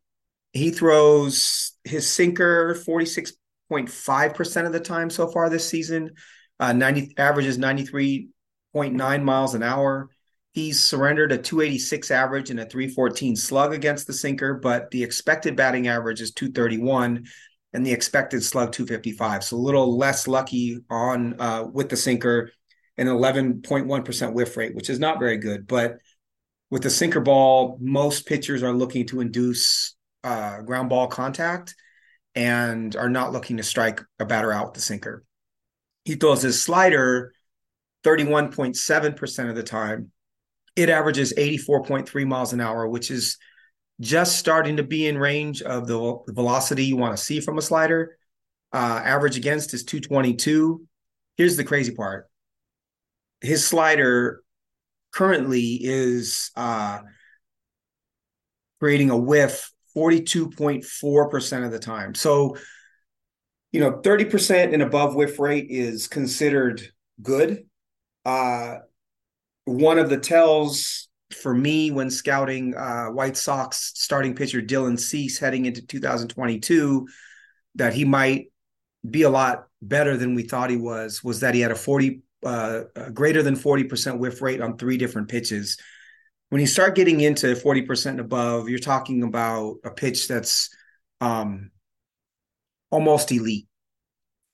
He 0.53 0.71
throws 0.71 1.73
his 1.85 2.09
sinker 2.09 2.75
46.5% 2.75 4.67
of 4.67 4.73
the 4.73 4.81
time 4.81 5.11
so 5.11 5.29
far 5.29 5.49
this 5.49 5.69
season. 5.69 6.13
Uh, 6.59 6.73
90 6.73 7.15
averages 7.19 7.59
93.9 7.59 9.23
miles 9.23 9.55
an 9.55 9.63
hour. 9.63 10.09
He's 10.53 10.83
surrendered 10.83 11.33
a 11.33 11.39
286 11.39 12.11
average 12.11 12.49
and 12.49 12.59
a 12.59 12.65
314 12.65 13.37
slug 13.37 13.75
against 13.75 14.07
the 14.07 14.15
sinker, 14.15 14.55
but 14.55 14.91
the 14.91 15.03
expected 15.03 15.55
batting 15.55 15.89
average 15.89 16.23
is 16.23 16.33
231 16.33 17.27
and 17.75 17.85
the 17.85 17.93
expected 17.93 18.43
slug 18.43 18.73
255. 18.73 19.45
So 19.45 19.57
a 19.57 19.59
little 19.59 19.99
less 19.99 20.27
lucky 20.27 20.81
on 20.89 21.39
uh, 21.39 21.65
with 21.71 21.91
the 21.91 21.97
sinker, 21.97 22.51
an 22.99 23.07
11.1% 23.07 24.33
whiff 24.33 24.57
rate, 24.57 24.75
which 24.75 24.91
is 24.91 24.99
not 24.99 25.19
very 25.19 25.37
good. 25.37 25.67
But 25.67 25.99
with 26.71 26.83
the 26.83 26.91
sinker 26.91 27.21
ball, 27.21 27.79
most 27.81 28.27
pitchers 28.27 28.63
are 28.63 28.73
looking 28.73 29.07
to 29.09 29.21
induce 29.21 29.95
uh, 30.25 30.63
ground 30.63 30.89
ball 30.89 31.07
contact 31.07 31.75
and 32.35 32.95
are 32.97 33.09
not 33.09 33.33
looking 33.33 33.59
to 33.59 33.63
strike 33.63 34.03
a 34.19 34.25
batter 34.25 34.53
out 34.53 34.67
with 34.67 34.75
the 34.75 34.81
sinker. 34.81 35.25
He 36.05 36.15
throws 36.15 36.43
his 36.43 36.63
slider 36.63 37.33
31.7% 38.05 39.49
of 39.49 39.57
the 39.57 39.63
time 39.63 40.13
it 40.77 40.91
averages 40.91 41.33
84.3 41.37 42.27
miles 42.27 42.53
an 42.53 42.61
hour, 42.61 42.87
which 42.87 43.11
is 43.11 43.39
just 43.99 44.37
starting 44.37 44.77
to 44.77 44.83
be 44.83 45.07
in 45.07 45.17
range 45.17 45.63
of 45.63 45.87
the 45.87 46.19
velocity 46.29 46.85
you 46.85 46.97
want 46.97 47.17
to 47.17 47.23
see 47.23 47.41
from 47.41 47.57
a 47.57 47.63
slider. 47.63 48.19
Uh, 48.73 49.01
average 49.03 49.39
against 49.39 49.73
is 49.73 49.85
222. 49.85 50.87
Here's 51.39 51.57
the 51.57 51.65
crazy 51.65 51.95
part 51.95 52.29
his 53.41 53.67
slider 53.67 54.43
currently 55.13 55.79
is 55.83 56.51
uh, 56.57 57.01
creating 58.81 59.11
a 59.11 59.17
whiff 59.17 59.71
42.4% 59.97 61.65
of 61.65 61.73
the 61.73 61.79
time. 61.79 62.15
So, 62.15 62.57
you 63.73 63.81
know, 63.81 63.93
30% 63.93 64.75
and 64.75 64.83
above 64.83 65.15
whiff 65.15 65.39
rate 65.39 65.67
is 65.71 66.07
considered 66.07 66.83
good. 67.23 67.65
Uh, 68.25 68.77
one 69.65 69.99
of 69.99 70.11
the 70.11 70.19
tells 70.19 71.09
for 71.33 71.55
me 71.55 71.91
when 71.91 72.11
scouting 72.11 72.75
uh, 72.75 73.07
White 73.07 73.37
Sox 73.37 73.93
starting 73.95 74.35
pitcher 74.35 74.61
Dylan 74.61 74.99
Cease 74.99 75.39
heading 75.39 75.67
into 75.67 75.85
2022 75.85 77.09
that 77.75 77.95
he 77.95 78.05
might 78.05 78.47
be 79.09 79.23
a 79.23 79.31
lot 79.31 79.67
better 79.83 80.17
than 80.17 80.35
we 80.35 80.43
thought 80.43 80.71
he 80.71 80.77
was 80.77 81.23
was 81.23 81.41
that 81.41 81.55
he 81.55 81.61
had 81.61 81.71
a 81.71 81.77
40 81.77 82.23
uh, 82.47 82.85
a 82.95 83.11
greater 83.11 83.43
than 83.43 83.57
40% 83.57 84.19
whiff 84.19 84.41
rate 84.41 84.61
on 84.61 84.79
three 84.79 84.97
different 84.97 85.29
pitches. 85.29 85.77
When 86.49 86.61
you 86.61 86.67
start 86.67 86.95
getting 86.95 87.21
into 87.21 87.49
40% 87.49 88.07
and 88.07 88.21
above, 88.21 88.69
you're 88.69 88.79
talking 88.79 89.23
about 89.23 89.77
a 89.85 89.91
pitch 89.91 90.29
that's 90.29 90.71
um, 91.21 91.71
almost 92.91 93.33
elite. 93.33 93.67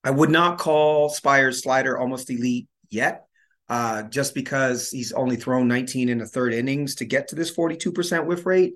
I 0.03 0.11
would 0.11 0.29
not 0.31 0.57
call 0.57 1.09
Speier's 1.09 1.63
slider 1.63 1.97
almost 1.97 2.29
elite 2.29 2.67
yet 2.89 3.27
uh, 3.69 4.03
just 4.03 4.35
because 4.35 4.89
he's 4.89 5.13
only 5.13 5.35
thrown 5.35 5.67
19 5.67 6.09
in 6.09 6.17
the 6.17 6.25
third 6.25 6.53
innings 6.53 6.95
to 6.95 7.05
get 7.05 7.29
to 7.29 7.35
this 7.35 7.55
42% 7.55 8.25
whiff 8.25 8.45
rate. 8.45 8.73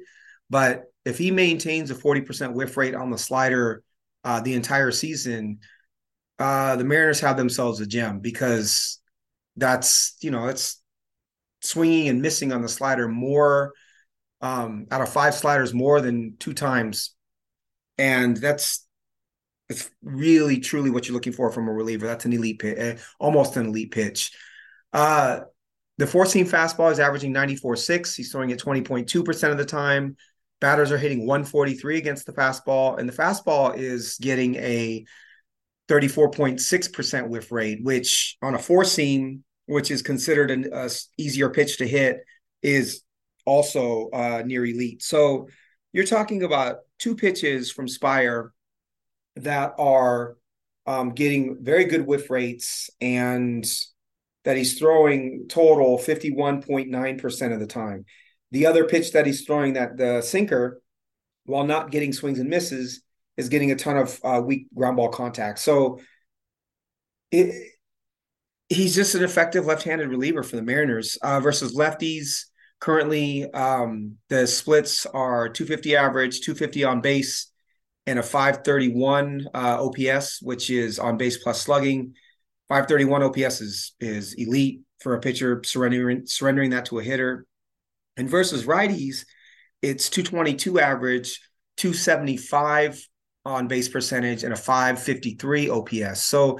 But 0.49 0.85
if 1.05 1.17
he 1.17 1.31
maintains 1.31 1.91
a 1.91 1.95
40% 1.95 2.53
whiff 2.53 2.77
rate 2.77 2.95
on 2.95 3.09
the 3.09 3.17
slider 3.17 3.83
uh, 4.23 4.41
the 4.41 4.53
entire 4.53 4.91
season, 4.91 5.59
uh, 6.39 6.75
the 6.75 6.83
Mariners 6.83 7.19
have 7.19 7.37
themselves 7.37 7.81
a 7.81 7.87
gem 7.87 8.19
because 8.19 8.99
that's, 9.57 10.15
you 10.21 10.31
know, 10.31 10.47
it's 10.47 10.81
swinging 11.61 12.07
and 12.07 12.21
missing 12.21 12.53
on 12.53 12.61
the 12.61 12.69
slider 12.69 13.07
more 13.07 13.73
um, 14.41 14.85
out 14.91 15.01
of 15.01 15.09
five 15.09 15.33
sliders 15.33 15.73
more 15.73 15.99
than 15.99 16.37
two 16.37 16.53
times. 16.53 17.15
And 17.97 18.37
that's 18.37 18.85
it's 19.69 19.89
really 20.01 20.59
truly 20.59 20.89
what 20.89 21.07
you're 21.07 21.13
looking 21.13 21.33
for 21.33 21.51
from 21.51 21.67
a 21.67 21.73
reliever. 21.73 22.07
That's 22.07 22.25
an 22.25 22.33
elite 22.33 22.59
pitch, 22.59 22.77
eh, 22.77 22.97
almost 23.19 23.57
an 23.57 23.67
elite 23.67 23.91
pitch. 23.91 24.31
Uh, 24.93 25.41
the 25.97 26.07
four 26.07 26.25
seam 26.25 26.45
fastball 26.45 26.91
is 26.91 26.99
averaging 26.99 27.33
94.6. 27.33 28.15
He's 28.15 28.31
throwing 28.31 28.51
it 28.51 28.59
20.2% 28.59 29.51
of 29.51 29.57
the 29.57 29.65
time. 29.65 30.15
Batters 30.61 30.91
are 30.91 30.97
hitting 30.97 31.27
143 31.27 31.97
against 31.97 32.25
the 32.25 32.33
fastball, 32.33 32.97
and 32.97 33.09
the 33.09 33.13
fastball 33.13 33.77
is 33.77 34.17
getting 34.19 34.55
a 34.55 35.05
34.6% 35.89 37.27
whiff 37.27 37.51
rate, 37.51 37.83
which 37.83 38.37
on 38.41 38.55
a 38.55 38.59
four 38.59 38.83
seam, 38.83 39.43
which 39.67 39.91
is 39.91 40.01
considered 40.01 40.49
an 40.49 40.89
easier 41.17 41.49
pitch 41.49 41.77
to 41.77 41.87
hit, 41.87 42.21
is 42.63 43.03
also 43.45 44.09
uh, 44.09 44.43
near 44.45 44.65
elite. 44.65 45.03
So 45.03 45.47
you're 45.93 46.05
talking 46.05 46.43
about 46.43 46.79
two 46.99 47.15
pitches 47.15 47.71
from 47.71 47.87
Speier 47.87 48.49
that 49.35 49.73
are 49.77 50.37
um, 50.85 51.11
getting 51.11 51.57
very 51.61 51.85
good 51.85 52.05
whiff 52.05 52.29
rates 52.29 52.89
and 52.99 53.65
that 54.45 54.57
he's 54.57 54.79
throwing 54.79 55.45
total 55.49 55.97
51.9% 55.97 57.53
of 57.53 57.59
the 57.59 57.67
time. 57.67 58.05
The 58.51 58.65
other 58.65 58.85
pitch 58.85 59.11
that 59.11 59.25
he's 59.25 59.41
throwing 59.41 59.73
that 59.73 59.97
the 59.97 60.21
sinker, 60.21 60.81
while 61.45 61.65
not 61.65 61.91
getting 61.91 62.13
swings 62.13 62.39
and 62.39 62.49
misses, 62.49 63.01
is 63.35 63.49
getting 63.49 63.71
a 63.71 63.75
ton 63.75 63.97
of 63.97 64.19
uh, 64.23 64.41
weak 64.43 64.67
ground 64.73 64.97
ball 64.97 65.09
contact. 65.09 65.59
So 65.59 65.99
it, 67.31 67.71
he's 68.69 68.95
just 68.95 69.15
an 69.15 69.23
effective 69.23 69.65
left-handed 69.65 70.09
reliever 70.09 70.43
for 70.43 70.55
the 70.55 70.61
Mariners 70.61 71.17
uh, 71.21 71.39
versus 71.39 71.75
lefties. 71.75 72.45
Currently, 72.79 73.51
um, 73.53 74.17
the 74.29 74.45
splits 74.45 75.05
are 75.07 75.49
250 75.49 75.95
average, 75.95 76.41
250 76.41 76.83
on 76.83 77.01
base, 77.01 77.51
and 78.05 78.19
a 78.19 78.23
531 78.23 79.47
uh, 79.53 79.83
OPS, 79.83 80.41
which 80.41 80.69
is 80.69 80.99
on 80.99 81.17
base 81.17 81.37
plus 81.37 81.61
slugging. 81.61 82.13
531 82.69 83.23
OPS 83.23 83.61
is 83.61 83.95
is 83.99 84.33
elite 84.33 84.81
for 84.99 85.15
a 85.15 85.19
pitcher 85.19 85.61
surrendering 85.63 86.25
surrendering 86.25 86.71
that 86.71 86.85
to 86.85 86.99
a 86.99 87.03
hitter. 87.03 87.45
And 88.17 88.29
versus 88.29 88.65
righties, 88.65 89.25
it's 89.81 90.09
222 90.09 90.79
average, 90.79 91.41
275 91.77 93.07
on 93.45 93.67
base 93.67 93.89
percentage, 93.89 94.43
and 94.43 94.53
a 94.53 94.57
553 94.57 95.69
OPS. 95.69 96.23
So 96.23 96.59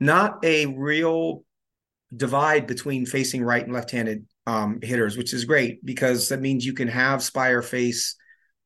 not 0.00 0.44
a 0.44 0.66
real 0.66 1.43
divide 2.16 2.66
between 2.66 3.06
facing 3.06 3.42
right 3.42 3.64
and 3.64 3.72
left-handed 3.72 4.26
um, 4.46 4.78
hitters, 4.82 5.16
which 5.16 5.32
is 5.32 5.44
great 5.44 5.84
because 5.84 6.28
that 6.28 6.40
means 6.40 6.64
you 6.64 6.74
can 6.74 6.88
have 6.88 7.20
Speier 7.20 7.64
face 7.64 8.16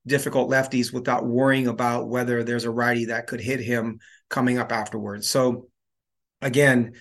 difficult 0.07 0.51
lefties 0.51 0.93
without 0.93 1.27
worrying 1.27 1.69
about 1.69 2.09
whether 2.09 2.43
there's 2.43 2.65
a 2.65 2.71
righty 2.71 3.07
that 3.07 3.27
could 3.27 3.41
hit 3.41 3.61
him 3.61 4.01
coming 4.29 4.59
up 4.59 4.73
afterwards. 4.73 5.29
So 5.29 5.69
again, 6.41 6.95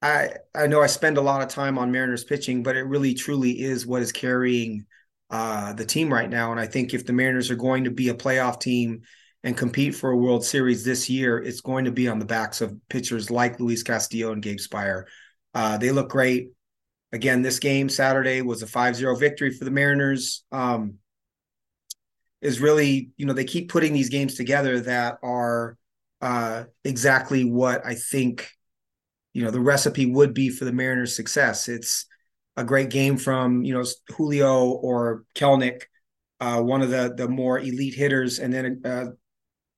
I 0.00 0.30
I 0.54 0.66
know 0.66 0.82
I 0.82 0.86
spend 0.86 1.16
a 1.16 1.22
lot 1.22 1.42
of 1.42 1.48
time 1.48 1.78
on 1.78 1.92
Mariners 1.92 2.24
pitching, 2.24 2.62
but 2.62 2.76
it 2.76 2.82
really 2.82 3.14
truly 3.14 3.60
is 3.60 3.86
what 3.86 4.02
is 4.02 4.12
carrying 4.12 4.86
uh, 5.30 5.72
the 5.72 5.86
team 5.86 6.12
right 6.12 6.28
now. 6.28 6.50
And 6.50 6.60
I 6.60 6.66
think 6.66 6.92
if 6.92 7.06
the 7.06 7.12
Mariners 7.12 7.50
are 7.50 7.56
going 7.56 7.84
to 7.84 7.90
be 7.90 8.08
a 8.08 8.14
playoff 8.14 8.60
team 8.60 9.02
and 9.44 9.56
compete 9.56 9.94
for 9.94 10.10
a 10.10 10.16
World 10.16 10.44
Series 10.44 10.84
this 10.84 11.08
year, 11.08 11.38
it's 11.38 11.60
going 11.60 11.86
to 11.86 11.92
be 11.92 12.06
on 12.06 12.18
the 12.18 12.24
backs 12.24 12.60
of 12.60 12.76
pitchers 12.88 13.30
like 13.30 13.58
Luis 13.58 13.82
Castillo 13.82 14.32
and 14.32 14.42
Gabe 14.42 14.58
Speier. 14.58 15.04
Uh, 15.54 15.78
they 15.78 15.90
look 15.90 16.10
great. 16.10 16.48
Again, 17.12 17.42
this 17.42 17.58
game 17.58 17.88
Saturday 17.88 18.40
was 18.40 18.62
a 18.62 18.66
5-0 18.66 19.18
victory 19.18 19.50
for 19.50 19.64
the 19.64 19.70
Mariners. 19.70 20.44
Um, 20.50 20.94
is 22.40 22.60
really, 22.60 23.10
you 23.16 23.26
know, 23.26 23.34
they 23.34 23.44
keep 23.44 23.70
putting 23.70 23.92
these 23.92 24.08
games 24.08 24.34
together 24.34 24.80
that 24.80 25.18
are 25.22 25.76
uh, 26.20 26.64
exactly 26.84 27.44
what 27.44 27.84
I 27.84 27.94
think 27.94 28.50
you 29.32 29.44
know 29.44 29.50
the 29.50 29.60
recipe 29.60 30.06
would 30.06 30.34
be 30.34 30.50
for 30.50 30.64
the 30.64 30.72
Mariners' 30.72 31.16
success. 31.16 31.68
It's 31.68 32.06
a 32.56 32.64
great 32.64 32.90
game 32.90 33.16
from 33.16 33.64
you 33.64 33.74
know 33.74 33.84
Julio 34.16 34.66
or 34.66 35.24
Kelenic, 35.34 35.82
uh, 36.40 36.60
one 36.62 36.82
of 36.82 36.90
the 36.90 37.14
the 37.16 37.28
more 37.28 37.58
elite 37.58 37.94
hitters, 37.94 38.38
and 38.38 38.52
then 38.52 38.82
uh, 38.84 39.06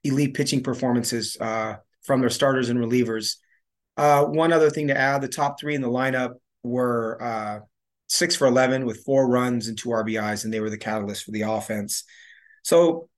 elite 0.02 0.34
pitching 0.34 0.62
performances 0.62 1.37
uh, 1.40 1.76
from 2.02 2.20
their 2.20 2.30
starters 2.30 2.68
and 2.68 2.78
relievers. 2.78 3.37
Uh, 3.96 4.24
one 4.24 4.52
other 4.52 4.70
thing 4.70 4.88
to 4.88 4.96
add: 4.96 5.20
the 5.20 5.28
top 5.28 5.59
three 5.59 5.74
in 5.74 5.83
the 5.83 5.88
lineup 5.88 6.35
were 6.62 7.22
uh, 7.22 7.61
six 8.09 8.37
for 8.37 8.46
eleven 8.46 8.87
with 8.87 9.04
four 9.04 9.28
runs 9.28 9.68
and 9.68 9.78
two 9.78 9.90
RBIs, 9.90 10.44
and 10.44 10.52
they 10.52 10.61
were 10.61 10.70
the 10.70 10.78
catalyst 10.78 11.24
for 11.24 11.30
the 11.30 11.42
offense. 11.42 12.04
So, 12.62 13.09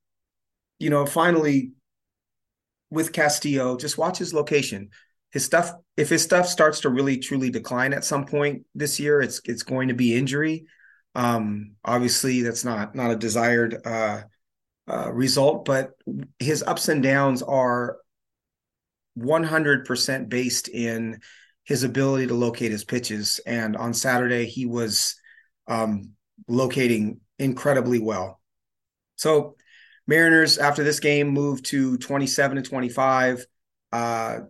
you 0.79 0.91
know, 0.91 1.07
finally, 1.07 1.73
with 2.91 3.13
Castillo, 3.13 3.77
just 3.77 3.99
watch 3.99 4.19
his 4.19 4.35
location 4.35 4.91
his 5.37 5.45
stuff 5.45 5.73
if 5.99 6.09
his 6.09 6.23
stuff 6.23 6.47
starts 6.47 6.81
to 6.81 6.89
really 6.89 7.19
truly 7.19 7.51
decline 7.51 7.93
at 7.93 8.07
some 8.07 8.25
point 8.25 8.65
this 8.75 8.99
year 8.99 9.21
it's 9.21 9.39
it's 9.45 9.63
going 9.63 9.89
to 9.89 9.95
be 9.95 10.17
injury 10.17 10.65
um 11.15 11.73
obviously 11.85 12.41
that's 12.41 12.65
not 12.65 12.95
not 12.95 13.11
a 13.11 13.17
desired 13.17 13.77
uh, 13.85 14.23
uh 14.89 15.13
result 15.13 15.67
but 15.67 15.91
his 16.39 16.63
ups 16.63 16.89
and 16.89 17.03
downs 17.03 17.43
are 17.43 17.99
100% 19.17 20.29
based 20.29 20.69
in 20.69 21.21
his 21.65 21.83
ability 21.83 22.27
to 22.29 22.35
locate 22.35 22.71
his 22.71 22.85
pitches 22.85 23.41
and 23.47 23.77
on 23.77 23.93
saturday 23.95 24.47
he 24.47 24.67
was 24.67 25.17
um 25.69 26.11
locating 26.49 27.21
incredibly 27.39 27.99
well 27.99 28.41
So 29.17 29.57
Mariners 30.07 30.59
after 30.59 30.85
this 30.85 31.01
game 31.01 31.29
moved 31.29 31.67
to 31.67 31.97
27 31.99 32.57
to 32.57 32.63
25. 32.63 33.45
Uh, 33.93 34.41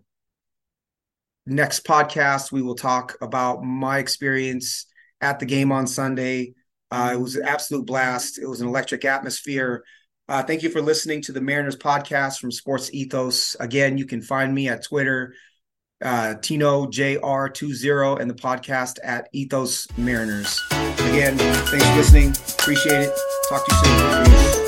next 1.47 1.85
podcast 1.87 2.51
we 2.51 2.63
will 2.63 2.75
talk 2.75 3.17
about 3.21 3.63
my 3.63 3.99
experience 3.99 4.87
at 5.21 5.39
the 5.39 5.47
game 5.47 5.73
on 5.73 5.87
Sunday. 5.87 6.55
Uh, 6.91 7.11
it 7.15 7.21
was 7.21 7.37
an 7.37 7.45
absolute 7.47 7.87
blast. 7.87 8.39
It 8.39 8.47
was 8.47 8.61
an 8.61 8.69
electric 8.69 9.05
atmosphere. 9.05 9.85
Uh, 10.29 10.43
thank 10.43 10.63
you 10.63 10.71
for 10.71 10.83
listening 10.83 11.23
to 11.23 11.33
the 11.33 11.41
Mariners 11.41 11.77
podcast 11.77 12.41
from 12.41 12.51
Sports 12.51 12.91
Ethos. 12.93 13.55
Again, 13.61 13.97
you 13.97 14.07
can 14.07 14.21
find 14.21 14.53
me 14.53 14.69
at 14.69 14.83
Twitter, 14.83 15.35
uh, 16.05 16.35
Tino 16.43 16.87
JR20, 16.87 18.21
and 18.21 18.29
the 18.29 18.35
podcast 18.35 18.99
at 19.05 19.29
Ethos 19.33 19.87
Mariners. 19.97 20.61
Again, 20.71 21.39
thanks 21.39 21.87
for 21.87 21.97
listening. 21.97 22.31
Appreciate 22.59 23.03
it. 23.03 23.13
Talk 23.49 23.67
to 23.67 23.75
you 23.75 23.83
soon. 23.85 24.25
Peace. 24.25 24.66